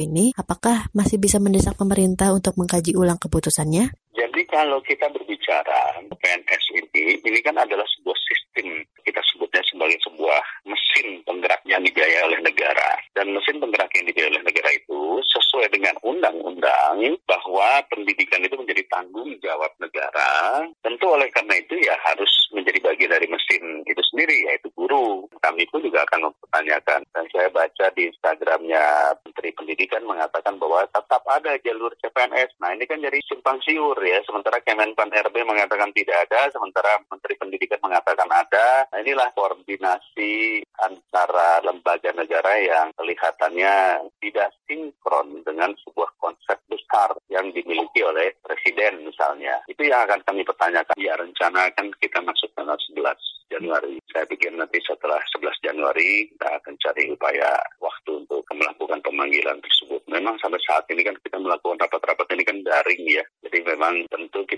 ini? 0.06 0.36
Apakah 0.38 0.92
masih 0.94 1.18
bisa 1.18 1.42
mendesak 1.42 1.80
pemerintah 1.80 2.30
untuk 2.36 2.60
mengkaji 2.60 2.94
ulang 2.94 3.18
keputusannya? 3.18 4.03
Jadi 4.14 4.46
kalau 4.46 4.78
kita 4.86 5.10
berbicara 5.10 6.06
PNS 6.06 6.64
ini, 6.78 7.18
ini 7.26 7.40
kan 7.42 7.58
adalah 7.58 7.86
sebuah 7.98 8.18
sistem 8.30 8.86
kita 9.02 9.22
sebutnya 9.34 9.62
sebagai 9.66 9.98
sebuah 10.06 10.42
mesin 10.70 11.26
penggerak 11.26 11.62
yang 11.66 11.82
dibiayai 11.82 12.22
oleh 12.30 12.40
negara. 12.46 13.02
Dan 13.18 13.34
mesin 13.34 13.58
penggerak 13.58 13.90
yang 13.98 14.06
dibiayai 14.06 14.32
oleh 14.38 14.44
negara 14.46 14.70
itu 14.70 15.02
sesuai 15.34 15.74
dengan 15.74 15.98
undang-undang 16.06 17.18
bahwa 17.26 17.82
pendidikan 17.90 18.46
itu 18.46 18.54
menjadi 18.54 18.86
tanggung 18.94 19.34
jawab 19.42 19.74
negara. 19.82 20.62
Tentu 20.86 21.06
oleh 21.10 21.30
karena 21.34 21.58
itu 21.58 21.74
ya 21.82 21.98
harus 22.06 22.30
menjadi 22.54 22.80
bagian 22.86 23.12
dari 23.12 23.26
mesin 23.26 23.82
itu 23.90 24.02
sendiri, 24.14 24.38
yaitu 24.54 24.70
guru. 24.78 25.26
Kami 25.42 25.66
pun 25.74 25.82
juga 25.82 26.06
akan 26.06 26.30
mempertanyakan. 26.30 27.02
Dan 27.10 27.26
saya 27.34 27.50
baca 27.50 27.86
di 27.98 28.14
Instagramnya 28.14 29.18
Menteri 29.26 29.50
Pendidikan 29.58 30.06
mengatakan 30.06 30.62
bahwa 30.62 30.86
tetap 30.94 31.26
ada 31.26 31.58
jalur 31.66 31.90
CPNS. 31.98 32.62
Nah 32.62 32.78
ini 32.78 32.86
kan 32.86 33.02
jadi 33.02 33.20
simpang 33.44 33.60
siur 33.68 34.00
ya. 34.00 34.24
Sementara 34.24 34.64
Kemenpan 34.64 35.12
RB 35.12 35.36
mengatakan 35.44 35.92
tidak 35.92 36.16
ada, 36.32 36.48
sementara 36.56 36.96
Menteri 37.12 37.36
Pendidikan 37.36 37.76
mengatakan 37.84 38.32
ada. 38.32 38.88
Nah 38.88 39.04
inilah 39.04 39.36
koordinasi 39.36 40.64
antara 40.80 41.60
lembaga 41.60 42.16
negara 42.16 42.56
yang 42.64 42.96
kelihatannya 42.96 44.08
tidak 44.24 44.48
sinkron 44.64 45.44
dengan 45.44 45.76
sebuah 45.84 46.16
konsep 46.24 46.56
besar 46.72 47.20
yang 47.28 47.52
dimiliki 47.52 48.00
oleh 48.08 48.32
Presiden 48.40 49.04
misalnya. 49.04 49.60
Itu 49.68 49.92
yang 49.92 50.08
akan 50.08 50.24
kami 50.24 50.48
pertanyakan. 50.48 50.96
Ya 50.96 51.20
rencana 51.20 51.68
kan 51.76 51.92
kita 52.00 52.24
masuk 52.24 52.48
tanggal 52.56 52.80
11 52.96 53.12
Januari. 53.52 54.00
Saya 54.08 54.24
pikir 54.24 54.56
nanti 54.56 54.80
setelah 54.88 55.20
11 55.36 55.52
Januari 55.68 56.32
kita 56.32 56.48
akan 56.48 56.74
cari 56.80 57.12
upaya 57.12 57.60
waktu 57.84 58.24
untuk 58.24 58.48
melakukan 58.56 59.04
pemanggilan 59.04 59.60
tersebut. 59.60 60.02
Memang 60.08 60.40
sampai 60.40 60.62
saat 60.64 60.88
ini 60.90 61.04
kan 61.04 61.18
kita 61.22 61.38
melakukan 61.38 61.82
rapat-rapat 61.84 62.28
ini 62.34 62.44
kan 62.48 62.58
daring 62.64 63.04
ya. 63.10 63.26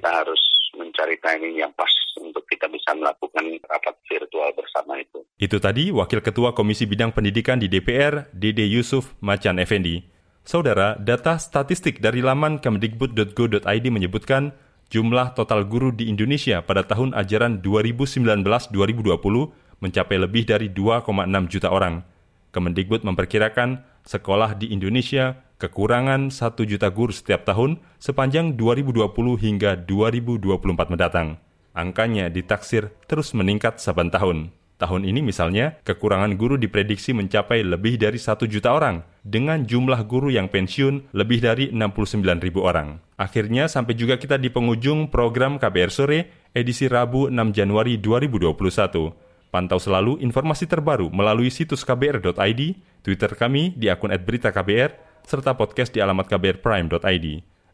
Kita 0.05 0.21
harus 0.21 0.37
mencari 0.77 1.17
timing 1.17 1.65
yang 1.65 1.73
pas 1.73 1.89
untuk 2.21 2.45
kita 2.45 2.69
bisa 2.69 2.93
melakukan 2.93 3.41
rapat 3.65 3.97
virtual 4.05 4.53
bersama 4.53 5.01
itu. 5.01 5.25
Itu 5.41 5.57
tadi 5.57 5.89
Wakil 5.89 6.21
Ketua 6.21 6.53
Komisi 6.53 6.85
Bidang 6.85 7.09
Pendidikan 7.09 7.57
di 7.57 7.65
DPR, 7.65 8.29
Dede 8.29 8.69
Yusuf 8.69 9.17
Macan 9.17 9.57
Effendi. 9.57 10.05
Saudara, 10.45 10.93
data 11.01 11.41
statistik 11.41 12.05
dari 12.05 12.21
laman 12.21 12.61
kemdikbud.go.id 12.61 13.85
menyebutkan 13.89 14.53
jumlah 14.93 15.33
total 15.33 15.65
guru 15.65 15.89
di 15.89 16.05
Indonesia 16.05 16.61
pada 16.61 16.85
tahun 16.85 17.17
ajaran 17.17 17.65
2019-2020 17.65 19.09
mencapai 19.81 20.17
lebih 20.21 20.45
dari 20.45 20.69
2,6 20.69 21.01
juta 21.49 21.73
orang. 21.73 22.05
Kemendikbud 22.53 23.01
memperkirakan 23.01 23.81
sekolah 24.05 24.53
di 24.53 24.69
Indonesia 24.69 25.44
kekurangan 25.57 26.31
1 26.33 26.65
juta 26.67 26.91
guru 26.91 27.15
setiap 27.15 27.47
tahun 27.47 27.79
sepanjang 27.97 28.59
2020 28.59 29.07
hingga 29.39 29.79
2024 29.87 30.91
mendatang. 30.91 31.39
Angkanya 31.75 32.31
ditaksir 32.31 32.91
terus 33.07 33.35
meningkat 33.35 33.83
saban 33.83 34.07
tahun. 34.07 34.55
Tahun 34.75 35.07
ini 35.07 35.23
misalnya, 35.23 35.79
kekurangan 35.87 36.35
guru 36.35 36.59
diprediksi 36.59 37.15
mencapai 37.15 37.63
lebih 37.63 37.95
dari 37.95 38.19
1 38.19 38.43
juta 38.43 38.75
orang, 38.75 39.07
dengan 39.23 39.63
jumlah 39.63 40.03
guru 40.03 40.27
yang 40.27 40.51
pensiun 40.51 41.15
lebih 41.15 41.39
dari 41.39 41.71
69 41.71 42.43
ribu 42.43 42.59
orang. 42.59 42.99
Akhirnya 43.15 43.71
sampai 43.71 43.95
juga 43.95 44.19
kita 44.19 44.35
di 44.35 44.51
penghujung 44.51 45.07
program 45.07 45.55
KBR 45.55 45.91
Sore 45.95 46.19
edisi 46.51 46.91
Rabu 46.91 47.31
6 47.31 47.55
Januari 47.55 47.95
2021. 48.03 49.15
Pantau 49.47 49.79
selalu 49.79 50.19
informasi 50.19 50.67
terbaru 50.67 51.07
melalui 51.07 51.47
situs 51.47 51.87
kbr.id, 51.87 52.61
Twitter 52.99 53.31
kami 53.31 53.71
di 53.79 53.87
akun 53.87 54.11
@beritaKBR, 54.11 55.04
serta 55.25 55.57
podcast 55.57 55.91
di 55.91 55.99
alamat 55.99 56.29
kbrprime.id. 56.29 57.27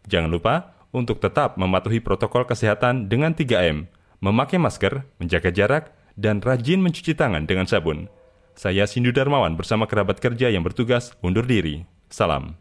Jangan 0.07 0.31
lupa 0.31 0.75
untuk 0.95 1.19
tetap 1.19 1.55
mematuhi 1.59 1.99
protokol 2.03 2.47
kesehatan 2.47 3.07
dengan 3.07 3.35
3M, 3.35 3.87
memakai 4.23 4.59
masker, 4.59 5.07
menjaga 5.19 5.51
jarak, 5.51 5.83
dan 6.19 6.43
rajin 6.43 6.83
mencuci 6.83 7.15
tangan 7.15 7.47
dengan 7.47 7.67
sabun. 7.67 8.11
Saya 8.55 8.83
Sindu 8.85 9.15
Darmawan 9.15 9.55
bersama 9.55 9.87
kerabat 9.87 10.19
kerja 10.19 10.51
yang 10.51 10.61
bertugas 10.61 11.15
undur 11.23 11.47
diri. 11.47 11.87
Salam. 12.11 12.60